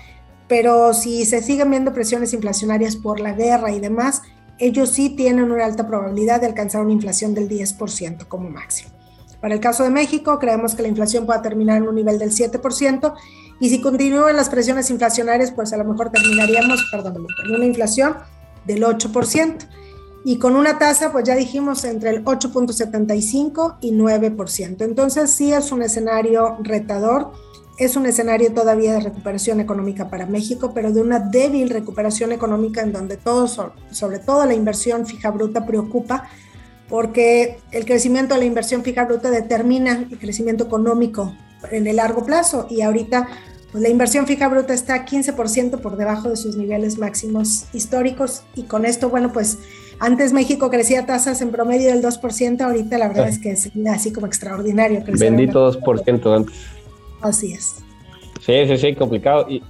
pero 0.49 0.93
si 0.93 1.23
se 1.23 1.41
siguen 1.41 1.69
viendo 1.69 1.93
presiones 1.93 2.33
inflacionarias 2.33 2.97
por 2.97 3.21
la 3.21 3.31
guerra 3.31 3.71
y 3.71 3.79
demás, 3.79 4.23
ellos 4.57 4.89
sí 4.89 5.11
tienen 5.11 5.53
una 5.53 5.63
alta 5.63 5.87
probabilidad 5.87 6.41
de 6.41 6.47
alcanzar 6.47 6.81
una 6.81 6.91
inflación 6.91 7.33
del 7.33 7.47
10% 7.47 8.27
como 8.27 8.49
máximo. 8.49 8.90
Para 9.41 9.55
el 9.55 9.59
caso 9.59 9.83
de 9.83 9.89
México, 9.89 10.37
creemos 10.39 10.75
que 10.75 10.83
la 10.83 10.87
inflación 10.87 11.25
pueda 11.25 11.41
terminar 11.41 11.77
en 11.77 11.87
un 11.87 11.95
nivel 11.95 12.19
del 12.19 12.31
7% 12.31 13.13
y 13.59 13.69
si 13.69 13.81
continúan 13.81 14.35
las 14.35 14.49
presiones 14.49 14.89
inflacionarias, 14.89 15.51
pues 15.51 15.73
a 15.73 15.77
lo 15.77 15.85
mejor 15.85 16.11
terminaríamos, 16.11 16.87
perdón, 16.91 17.13
con 17.13 17.55
una 17.55 17.65
inflación 17.65 18.15
del 18.65 18.83
8% 18.83 19.67
y 20.23 20.37
con 20.37 20.55
una 20.55 20.77
tasa, 20.77 21.11
pues 21.11 21.23
ya 21.25 21.35
dijimos, 21.35 21.83
entre 21.83 22.11
el 22.11 22.23
8.75 22.23 23.77
y 23.81 23.91
9%. 23.91 24.81
Entonces 24.81 25.31
sí 25.31 25.51
es 25.51 25.71
un 25.71 25.81
escenario 25.81 26.57
retador, 26.61 27.31
es 27.77 27.95
un 27.95 28.05
escenario 28.05 28.53
todavía 28.53 28.93
de 28.93 28.99
recuperación 28.99 29.59
económica 29.59 30.09
para 30.09 30.27
México, 30.27 30.71
pero 30.73 30.91
de 30.91 31.01
una 31.01 31.19
débil 31.19 31.71
recuperación 31.71 32.31
económica 32.31 32.81
en 32.81 32.93
donde 32.93 33.17
todo, 33.17 33.47
sobre 33.47 34.19
todo 34.19 34.45
la 34.45 34.53
inversión 34.53 35.07
fija 35.07 35.31
bruta 35.31 35.65
preocupa 35.65 36.29
porque 36.91 37.57
el 37.71 37.85
crecimiento 37.85 38.33
de 38.33 38.41
la 38.41 38.45
inversión 38.45 38.83
fija 38.83 39.05
bruta 39.05 39.31
determina 39.31 40.05
el 40.11 40.19
crecimiento 40.19 40.65
económico 40.65 41.33
en 41.71 41.87
el 41.87 41.95
largo 41.95 42.25
plazo 42.25 42.67
y 42.69 42.81
ahorita 42.81 43.29
pues, 43.71 43.81
la 43.81 43.87
inversión 43.87 44.27
fija 44.27 44.49
bruta 44.49 44.73
está 44.73 45.05
15% 45.05 45.79
por 45.79 45.95
debajo 45.95 46.29
de 46.29 46.35
sus 46.35 46.57
niveles 46.57 46.97
máximos 46.97 47.65
históricos 47.73 48.43
y 48.55 48.63
con 48.63 48.85
esto, 48.85 49.09
bueno, 49.09 49.31
pues 49.31 49.59
antes 49.99 50.33
México 50.33 50.69
crecía 50.69 51.05
tasas 51.05 51.41
en 51.41 51.51
promedio 51.51 51.87
del 51.87 52.03
2%, 52.03 52.61
ahorita 52.61 52.97
la 52.97 53.07
verdad 53.07 53.29
es 53.29 53.39
que 53.39 53.51
es 53.51 53.71
así 53.89 54.11
como 54.11 54.27
extraordinario. 54.27 55.01
Bendito 55.17 55.71
2% 55.71 56.35
antes. 56.35 56.55
Así 57.21 57.53
es. 57.53 57.75
Sí, 58.45 58.65
sí, 58.67 58.77
sí, 58.77 58.95
complicado. 58.95 59.45
Y 59.47 59.63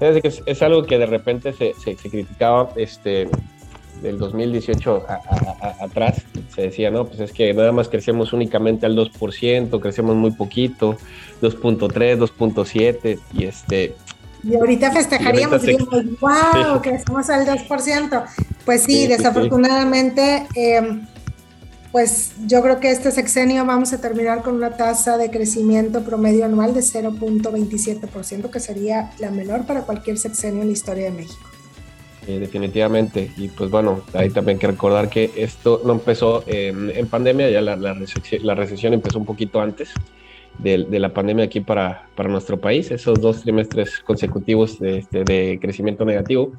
es, 0.00 0.42
es 0.44 0.62
algo 0.62 0.84
que 0.84 0.98
de 0.98 1.06
repente 1.06 1.52
se, 1.52 1.74
se, 1.74 1.94
se 1.96 2.10
criticaba, 2.10 2.70
este, 2.74 3.28
del 4.04 4.18
2018 4.18 5.06
atrás, 5.80 6.22
se 6.54 6.62
decía, 6.62 6.90
no, 6.90 7.06
pues 7.06 7.20
es 7.20 7.32
que 7.32 7.52
nada 7.54 7.72
más 7.72 7.88
crecemos 7.88 8.32
únicamente 8.34 8.84
al 8.84 8.96
2%, 8.96 9.80
crecemos 9.80 10.14
muy 10.14 10.30
poquito, 10.30 10.96
2.3, 11.40 12.18
2.7, 12.18 13.18
y 13.32 13.44
este... 13.44 13.94
Y 14.42 14.54
ahorita 14.56 14.92
festejaríamos, 14.92 15.64
y 15.64 15.68
diríamos, 15.68 16.20
wow, 16.20 16.80
crecemos 16.82 17.30
al 17.30 17.46
2%. 17.46 18.24
Pues 18.66 18.82
sí, 18.82 19.06
desafortunadamente, 19.06 20.46
em, 20.54 21.06
pues 21.90 22.32
yo 22.46 22.60
creo 22.60 22.80
que 22.80 22.90
este 22.90 23.10
sexenio 23.10 23.64
vamos 23.64 23.94
a 23.94 24.02
terminar 24.02 24.42
con 24.42 24.54
una 24.54 24.76
tasa 24.76 25.16
de 25.16 25.30
crecimiento 25.30 26.04
promedio 26.04 26.44
anual 26.44 26.74
de 26.74 26.80
0.27%, 26.80 28.50
que 28.50 28.60
sería 28.60 29.12
la 29.18 29.30
menor 29.30 29.64
para 29.64 29.82
cualquier 29.82 30.18
sexenio 30.18 30.60
en 30.60 30.68
la 30.68 30.74
historia 30.74 31.04
de 31.04 31.12
México. 31.12 31.53
Eh, 32.26 32.38
definitivamente. 32.38 33.30
Y 33.36 33.48
pues 33.48 33.70
bueno, 33.70 34.02
ahí 34.14 34.30
también 34.30 34.56
hay 34.56 34.60
que 34.60 34.66
recordar 34.68 35.10
que 35.10 35.30
esto 35.36 35.82
no 35.84 35.92
empezó 35.92 36.42
en 36.46 37.06
pandemia, 37.08 37.50
ya 37.50 37.60
la, 37.60 37.76
la, 37.76 37.94
recesión, 38.54 38.94
empezó 38.94 39.18
un 39.18 39.26
poquito 39.26 39.60
antes 39.60 39.92
de, 40.58 40.78
la 40.98 41.12
pandemia 41.12 41.44
aquí 41.44 41.60
para, 41.60 42.08
para, 42.14 42.30
nuestro 42.30 42.58
país, 42.58 42.90
esos 42.90 43.20
dos 43.20 43.42
trimestres 43.42 44.00
consecutivos 44.00 44.78
de, 44.78 44.98
este, 44.98 45.24
de, 45.24 45.58
crecimiento 45.60 46.04
negativo, 46.06 46.52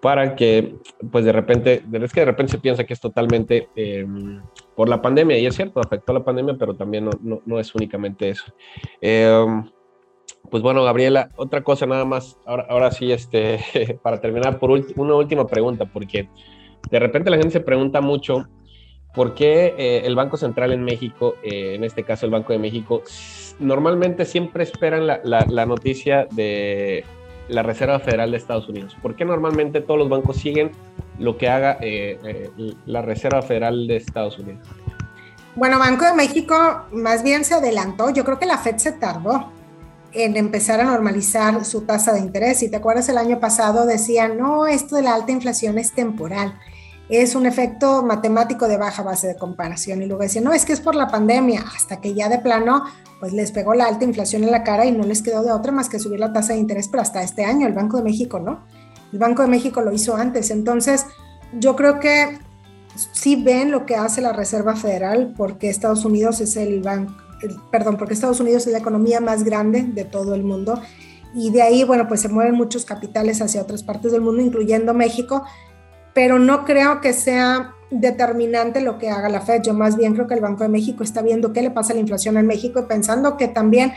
para 0.00 0.34
que 0.34 0.74
pues 1.10 1.24
de 1.24 1.32
repente, 1.32 1.84
es 1.92 2.12
que 2.12 2.20
de 2.20 2.26
repente 2.26 2.52
se 2.52 2.58
piensa 2.58 2.84
que 2.84 2.94
es 2.94 3.00
totalmente 3.00 3.68
em, 3.76 4.42
por 4.74 4.88
la 4.88 5.00
pandemia, 5.00 5.38
y 5.38 5.46
es 5.46 5.54
cierto, 5.54 5.80
afectó 5.80 6.12
la 6.12 6.24
pandemia, 6.24 6.56
pero 6.58 6.74
también 6.74 7.04
no, 7.04 7.12
no, 7.22 7.42
no 7.46 7.60
es 7.60 7.74
únicamente 7.74 8.30
eso. 8.30 8.52
Eh, 9.00 9.62
pues 10.50 10.62
bueno, 10.62 10.84
Gabriela, 10.84 11.30
otra 11.36 11.62
cosa 11.62 11.86
nada 11.86 12.04
más, 12.04 12.36
ahora, 12.46 12.90
sí, 12.90 13.10
este, 13.12 13.98
para 14.02 14.20
terminar, 14.20 14.58
por 14.58 14.70
una 14.70 15.14
última 15.14 15.46
pregunta, 15.46 15.86
porque 15.86 16.28
de 16.90 16.98
repente 16.98 17.30
la 17.30 17.36
gente 17.36 17.52
se 17.52 17.60
pregunta 17.60 18.00
mucho 18.00 18.46
por 19.14 19.34
qué 19.34 19.74
eh, 19.78 20.02
el 20.04 20.14
Banco 20.16 20.36
Central 20.36 20.72
en 20.72 20.84
México, 20.84 21.36
eh, 21.42 21.74
en 21.74 21.84
este 21.84 22.02
caso 22.02 22.26
el 22.26 22.32
Banco 22.32 22.52
de 22.52 22.58
México, 22.58 23.02
normalmente 23.58 24.24
siempre 24.24 24.64
esperan 24.64 25.06
la, 25.06 25.20
la, 25.22 25.66
noticia 25.66 26.26
de 26.32 27.04
la 27.48 27.62
Reserva 27.62 28.00
Federal 28.00 28.32
de 28.32 28.36
Estados 28.36 28.68
Unidos. 28.68 28.96
¿Por 29.00 29.14
qué 29.14 29.24
normalmente 29.24 29.80
todos 29.80 29.98
los 29.98 30.08
bancos 30.08 30.36
siguen 30.36 30.72
lo 31.18 31.38
que 31.38 31.48
haga 31.48 31.78
eh, 31.80 32.50
la 32.86 33.02
Reserva 33.02 33.42
Federal 33.42 33.86
de 33.86 33.96
Estados 33.96 34.38
Unidos? 34.38 34.66
Bueno, 35.54 35.78
Banco 35.78 36.04
de 36.04 36.14
México 36.14 36.86
más 36.90 37.22
bien 37.22 37.44
se 37.44 37.54
adelantó. 37.54 38.10
Yo 38.10 38.24
creo 38.24 38.40
que 38.40 38.46
la 38.46 38.58
Fed 38.58 38.78
se 38.78 38.92
tardó 38.92 39.52
en 40.14 40.36
empezar 40.36 40.80
a 40.80 40.84
normalizar 40.84 41.64
su 41.64 41.82
tasa 41.82 42.12
de 42.12 42.20
interés. 42.20 42.58
Si 42.58 42.70
te 42.70 42.76
acuerdas, 42.76 43.08
el 43.08 43.18
año 43.18 43.40
pasado 43.40 43.84
decían, 43.84 44.38
no, 44.38 44.66
esto 44.66 44.96
de 44.96 45.02
la 45.02 45.14
alta 45.14 45.32
inflación 45.32 45.76
es 45.78 45.92
temporal, 45.92 46.58
es 47.08 47.34
un 47.34 47.46
efecto 47.46 48.02
matemático 48.02 48.68
de 48.68 48.76
baja 48.76 49.02
base 49.02 49.26
de 49.26 49.36
comparación. 49.36 50.02
Y 50.02 50.06
luego 50.06 50.22
decían, 50.22 50.44
no, 50.44 50.52
es 50.52 50.64
que 50.64 50.72
es 50.72 50.80
por 50.80 50.94
la 50.94 51.08
pandemia, 51.08 51.64
hasta 51.76 52.00
que 52.00 52.14
ya 52.14 52.28
de 52.28 52.38
plano, 52.38 52.84
pues 53.20 53.32
les 53.32 53.52
pegó 53.52 53.74
la 53.74 53.86
alta 53.86 54.04
inflación 54.04 54.44
en 54.44 54.50
la 54.50 54.62
cara 54.62 54.86
y 54.86 54.92
no 54.92 55.04
les 55.04 55.22
quedó 55.22 55.42
de 55.42 55.52
otra 55.52 55.72
más 55.72 55.88
que 55.88 55.98
subir 55.98 56.20
la 56.20 56.32
tasa 56.32 56.52
de 56.52 56.60
interés, 56.60 56.88
pero 56.88 57.02
hasta 57.02 57.22
este 57.22 57.44
año 57.44 57.66
el 57.66 57.72
Banco 57.72 57.96
de 57.96 58.04
México, 58.04 58.38
¿no? 58.38 58.64
El 59.12 59.18
Banco 59.18 59.42
de 59.42 59.48
México 59.48 59.80
lo 59.80 59.92
hizo 59.92 60.16
antes. 60.16 60.50
Entonces, 60.50 61.06
yo 61.52 61.76
creo 61.76 62.00
que 62.00 62.38
sí 63.12 63.36
ven 63.36 63.70
lo 63.70 63.86
que 63.86 63.96
hace 63.96 64.20
la 64.20 64.32
Reserva 64.32 64.76
Federal 64.76 65.34
porque 65.36 65.68
Estados 65.68 66.04
Unidos 66.04 66.40
es 66.40 66.56
el 66.56 66.80
banco, 66.80 67.14
perdón, 67.70 67.96
porque 67.96 68.14
Estados 68.14 68.40
Unidos 68.40 68.66
es 68.66 68.72
la 68.72 68.78
economía 68.78 69.20
más 69.20 69.44
grande 69.44 69.82
de 69.82 70.04
todo 70.04 70.34
el 70.34 70.42
mundo. 70.42 70.80
Y 71.34 71.50
de 71.50 71.62
ahí, 71.62 71.84
bueno, 71.84 72.06
pues 72.06 72.20
se 72.20 72.28
mueven 72.28 72.54
muchos 72.54 72.84
capitales 72.84 73.42
hacia 73.42 73.62
otras 73.62 73.82
partes 73.82 74.12
del 74.12 74.20
mundo, 74.20 74.42
incluyendo 74.42 74.94
México, 74.94 75.44
pero 76.14 76.38
no 76.38 76.64
creo 76.64 77.00
que 77.00 77.12
sea 77.12 77.74
determinante 77.90 78.80
lo 78.80 78.98
que 78.98 79.10
haga 79.10 79.28
la 79.28 79.40
Fed. 79.40 79.62
Yo 79.62 79.74
más 79.74 79.96
bien 79.96 80.14
creo 80.14 80.26
que 80.26 80.34
el 80.34 80.40
Banco 80.40 80.62
de 80.62 80.68
México 80.68 81.02
está 81.02 81.22
viendo 81.22 81.52
qué 81.52 81.62
le 81.62 81.70
pasa 81.70 81.92
a 81.92 81.94
la 81.94 82.00
inflación 82.00 82.36
en 82.36 82.46
México 82.46 82.80
y 82.80 82.84
pensando 82.84 83.36
que 83.36 83.48
también 83.48 83.92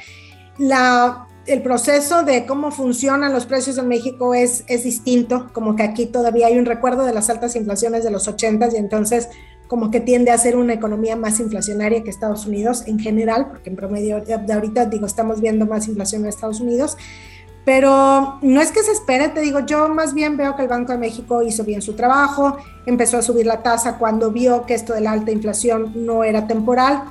la, 0.57 1.27
el 1.45 1.61
proceso 1.61 2.23
de 2.23 2.45
cómo 2.45 2.71
funcionan 2.71 3.33
los 3.33 3.45
precios 3.45 3.77
en 3.77 3.87
México 3.87 4.33
es, 4.33 4.63
es 4.67 4.83
distinto, 4.83 5.49
como 5.53 5.75
que 5.75 5.83
aquí 5.83 6.05
todavía 6.07 6.47
hay 6.47 6.57
un 6.57 6.65
recuerdo 6.65 7.05
de 7.05 7.13
las 7.13 7.29
altas 7.29 7.55
inflaciones 7.55 8.03
de 8.03 8.11
los 8.11 8.27
80 8.27 8.69
y 8.73 8.77
entonces 8.77 9.29
como 9.67 9.91
que 9.91 9.99
tiende 9.99 10.31
a 10.31 10.37
ser 10.37 10.55
una 10.55 10.73
economía 10.73 11.15
más 11.15 11.39
inflacionaria 11.39 12.03
que 12.03 12.09
Estados 12.09 12.45
Unidos 12.45 12.83
en 12.87 12.99
general, 12.99 13.47
porque 13.49 13.69
en 13.69 13.75
promedio 13.75 14.21
de 14.21 14.53
ahorita 14.53 14.85
digo, 14.85 15.05
estamos 15.05 15.41
viendo 15.41 15.65
más 15.65 15.87
inflación 15.87 16.23
en 16.23 16.29
Estados 16.29 16.59
Unidos, 16.59 16.97
pero 17.67 18.39
no 18.41 18.61
es 18.61 18.71
que 18.71 18.81
se 18.81 18.93
espere, 18.93 19.27
te 19.27 19.41
digo, 19.41 19.59
yo 19.59 19.89
más 19.89 20.13
bien 20.13 20.37
veo 20.37 20.55
que 20.55 20.61
el 20.61 20.69
Banco 20.69 20.93
de 20.93 20.97
México 20.97 21.43
hizo 21.43 21.65
bien 21.65 21.81
su 21.81 21.95
trabajo, 21.95 22.55
empezó 22.85 23.17
a 23.17 23.21
subir 23.21 23.45
la 23.45 23.61
tasa 23.61 23.97
cuando 23.97 24.31
vio 24.31 24.65
que 24.65 24.73
esto 24.73 24.93
de 24.93 25.01
la 25.01 25.11
alta 25.11 25.31
inflación 25.31 25.91
no 25.93 26.23
era 26.23 26.47
temporal 26.47 27.03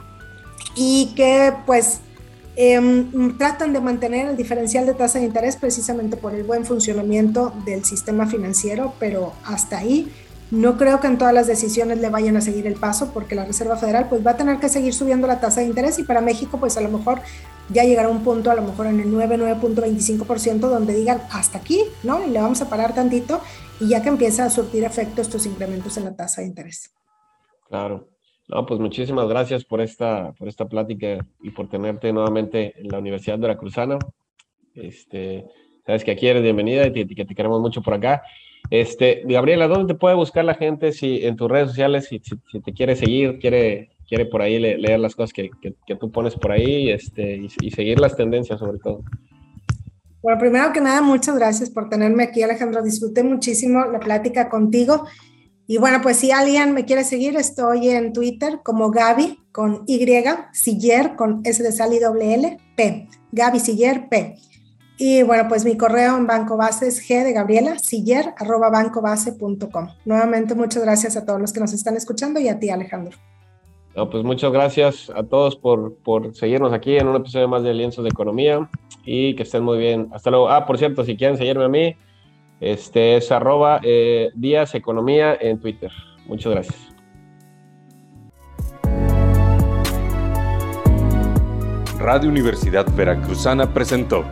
y 0.75 1.13
que 1.15 1.53
pues 1.67 2.01
em, 2.57 3.37
tratan 3.37 3.75
de 3.75 3.81
mantener 3.81 4.29
el 4.29 4.37
diferencial 4.39 4.87
de 4.87 4.95
tasa 4.95 5.19
de 5.19 5.27
interés 5.27 5.57
precisamente 5.57 6.17
por 6.17 6.35
el 6.35 6.45
buen 6.45 6.65
funcionamiento 6.65 7.53
del 7.67 7.85
sistema 7.85 8.27
financiero, 8.27 8.95
pero 8.99 9.35
hasta 9.45 9.77
ahí 9.77 10.11
no 10.51 10.77
creo 10.77 11.01
que 11.01 11.09
en 11.09 11.19
todas 11.19 11.35
las 11.35 11.47
decisiones 11.47 11.99
le 11.99 12.09
vayan 12.09 12.37
a 12.37 12.41
seguir 12.41 12.67
el 12.67 12.75
paso 12.75 13.13
porque 13.13 13.35
la 13.35 13.45
Reserva 13.45 13.77
Federal 13.77 14.07
pues 14.09 14.25
va 14.25 14.33
a 14.33 14.37
tener 14.37 14.59
que 14.59 14.69
seguir 14.69 14.95
subiendo 14.95 15.27
la 15.27 15.41
tasa 15.41 15.61
de 15.61 15.67
interés 15.67 15.99
y 15.99 16.05
para 16.05 16.21
México 16.21 16.59
pues 16.59 16.77
a 16.77 16.81
lo 16.81 16.89
mejor 16.89 17.21
ya 17.69 17.83
llegará 17.83 18.09
un 18.09 18.23
punto 18.23 18.51
a 18.51 18.55
lo 18.55 18.63
mejor 18.63 18.87
en 18.87 19.01
el 19.01 19.11
9, 19.11 19.39
9.25% 19.39 20.61
donde 20.61 20.95
digan 20.95 21.21
hasta 21.33 21.59
aquí, 21.59 21.81
¿no? 22.05 22.25
Y 22.25 22.31
le 22.31 22.41
vamos 22.41 22.63
a 22.63 22.71
parar 22.71 22.95
tantito 22.95 23.41
y 23.81 23.89
ya 23.89 24.03
que 24.03 24.09
empieza 24.09 24.45
a 24.45 24.51
surtir 24.51 24.85
efecto 24.85 25.21
estos 25.21 25.47
incrementos 25.47 25.97
en 25.97 26.05
la 26.05 26.15
tasa 26.15 26.43
de 26.43 26.47
interés. 26.47 26.95
Claro. 27.69 28.09
No, 28.49 28.65
pues 28.65 28.79
muchísimas 28.79 29.29
gracias 29.29 29.65
por 29.65 29.81
esta, 29.81 30.33
por 30.39 30.47
esta 30.47 30.67
plática 30.67 31.19
y 31.43 31.51
por 31.51 31.69
tenerte 31.69 32.13
nuevamente 32.13 32.81
en 32.81 32.87
la 32.89 32.99
Universidad 32.99 33.41
Veracruzana. 33.41 33.99
Este, 34.73 35.45
sabes 35.85 36.05
que 36.05 36.13
aquí 36.13 36.29
eres 36.29 36.45
bienvenida 36.45 36.87
y 36.87 36.93
que 36.93 37.25
te 37.25 37.35
queremos 37.35 37.61
mucho 37.61 37.83
por 37.83 37.95
acá. 37.95 38.23
Este, 38.71 39.23
Gabriela, 39.25 39.69
¿dónde 39.69 39.95
te 39.95 39.99
puede 39.99 40.17
buscar 40.17 40.45
la 40.45 40.55
gente 40.55 40.93
si 40.93 41.25
en 41.25 41.37
tus 41.37 41.51
redes 41.51 41.69
sociales, 41.69 42.07
si, 42.07 42.19
te 42.19 42.73
quiere 42.73 42.97
seguir, 42.97 43.39
quiere, 43.39 43.91
quiere 44.09 44.27
por 44.27 44.43
ahí 44.43 44.59
leer 44.59 45.01
las 45.01 45.15
cosas 45.15 45.33
que, 45.33 45.51
que, 45.61 45.97
tú 45.97 46.11
pones 46.11 46.35
por 46.35 46.53
ahí 46.53 46.91
este, 46.91 47.37
y, 47.37 47.49
y, 47.61 47.71
seguir 47.71 48.01
las 48.01 48.17
tendencias 48.17 48.59
sobre 48.59 48.79
todo? 48.79 49.03
Bueno, 50.23 50.41
primero 50.41 50.73
que 50.73 50.81
nada, 50.81 51.03
muchas 51.03 51.37
gracias 51.37 51.71
por 51.71 51.89
tenerme 51.89 52.25
aquí, 52.25 52.43
Alejandro. 52.43 52.83
Disfruté 52.83 53.23
muchísimo 53.23 53.85
la 53.85 54.01
plática 54.01 54.49
contigo. 54.49 55.05
Y 55.69 55.79
bueno, 55.79 56.01
pues 56.01 56.17
si 56.17 56.31
alguien 56.31 56.75
me 56.75 56.85
quiere 56.85 57.05
seguir, 57.05 57.37
estoy 57.37 57.91
en 57.91 58.13
Twitter 58.13 58.61
como 58.63 58.91
Gaby 58.91 59.39
con 59.51 59.83
Y, 59.87 60.05
Siller 60.53 61.17
con 61.17 61.41
S 61.45 61.63
de 61.63 61.73
sal 61.73 61.93
y 61.93 61.99
doble 61.99 62.35
L, 62.35 62.59
P. 62.77 63.09
Gaby 63.33 63.59
Siller 63.59 64.09
P. 64.09 64.37
Y 64.99 65.23
bueno, 65.23 65.47
pues 65.49 65.65
mi 65.65 65.77
correo 65.77 66.17
en 66.17 66.27
Banco 66.27 66.57
Base 66.57 66.87
es 66.87 67.07
g 67.07 67.23
de 67.23 67.33
Gabriela 67.33 67.79
Siller, 67.79 68.33
arroba 68.39 68.71
bancobase.com. 68.71 69.89
Nuevamente, 70.07 70.55
muchas 70.55 70.83
gracias 70.83 71.17
a 71.17 71.27
todos 71.27 71.41
los 71.41 71.53
que 71.53 71.61
nos 71.61 71.75
están 71.75 71.97
escuchando 71.97 72.41
y 72.41 72.49
a 72.49 72.59
ti, 72.59 72.71
Alejandro. 72.71 73.17
No, 73.95 74.09
pues 74.09 74.25
muchas 74.25 74.53
gracias 74.53 75.11
a 75.15 75.23
todos 75.23 75.57
por, 75.57 75.97
por 75.97 76.35
seguirnos 76.35 76.73
aquí 76.73 76.97
en 76.97 77.09
un 77.09 77.17
episodio 77.17 77.49
más 77.49 77.63
de 77.63 77.75
Lienzos 77.75 78.05
de 78.05 78.11
Economía 78.11 78.69
y 79.05 79.35
que 79.37 79.43
estén 79.43 79.65
muy 79.65 79.79
bien. 79.79 80.09
Hasta 80.13 80.31
luego. 80.31 80.51
Ah, 80.51 80.67
por 80.67 80.79
cierto, 80.79 81.05
si 81.05 81.17
quieren 81.17 81.37
seguirme 81.37 81.65
a 81.65 81.69
mí, 81.69 81.97
este 82.61 83.17
es 83.17 83.31
arroba 83.31 83.81
eh, 83.83 84.31
Díaz 84.35 84.75
Economía 84.75 85.37
en 85.41 85.61
Twitter. 85.61 85.91
Muchas 86.27 86.53
gracias. 86.53 86.77
Radio 91.99 92.29
Universidad 92.29 92.87
Veracruzana 92.95 93.73
presentó 93.73 94.25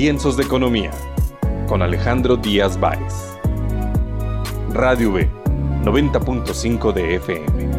Lienzos 0.00 0.36
de 0.36 0.44
Economía 0.44 0.92
con 1.66 1.82
Alejandro 1.82 2.36
Díaz 2.36 2.78
Báez. 2.78 3.36
Radio 4.72 5.12
B, 5.12 5.28
90.5 5.82 6.92
de 6.92 7.16
FM. 7.16 7.77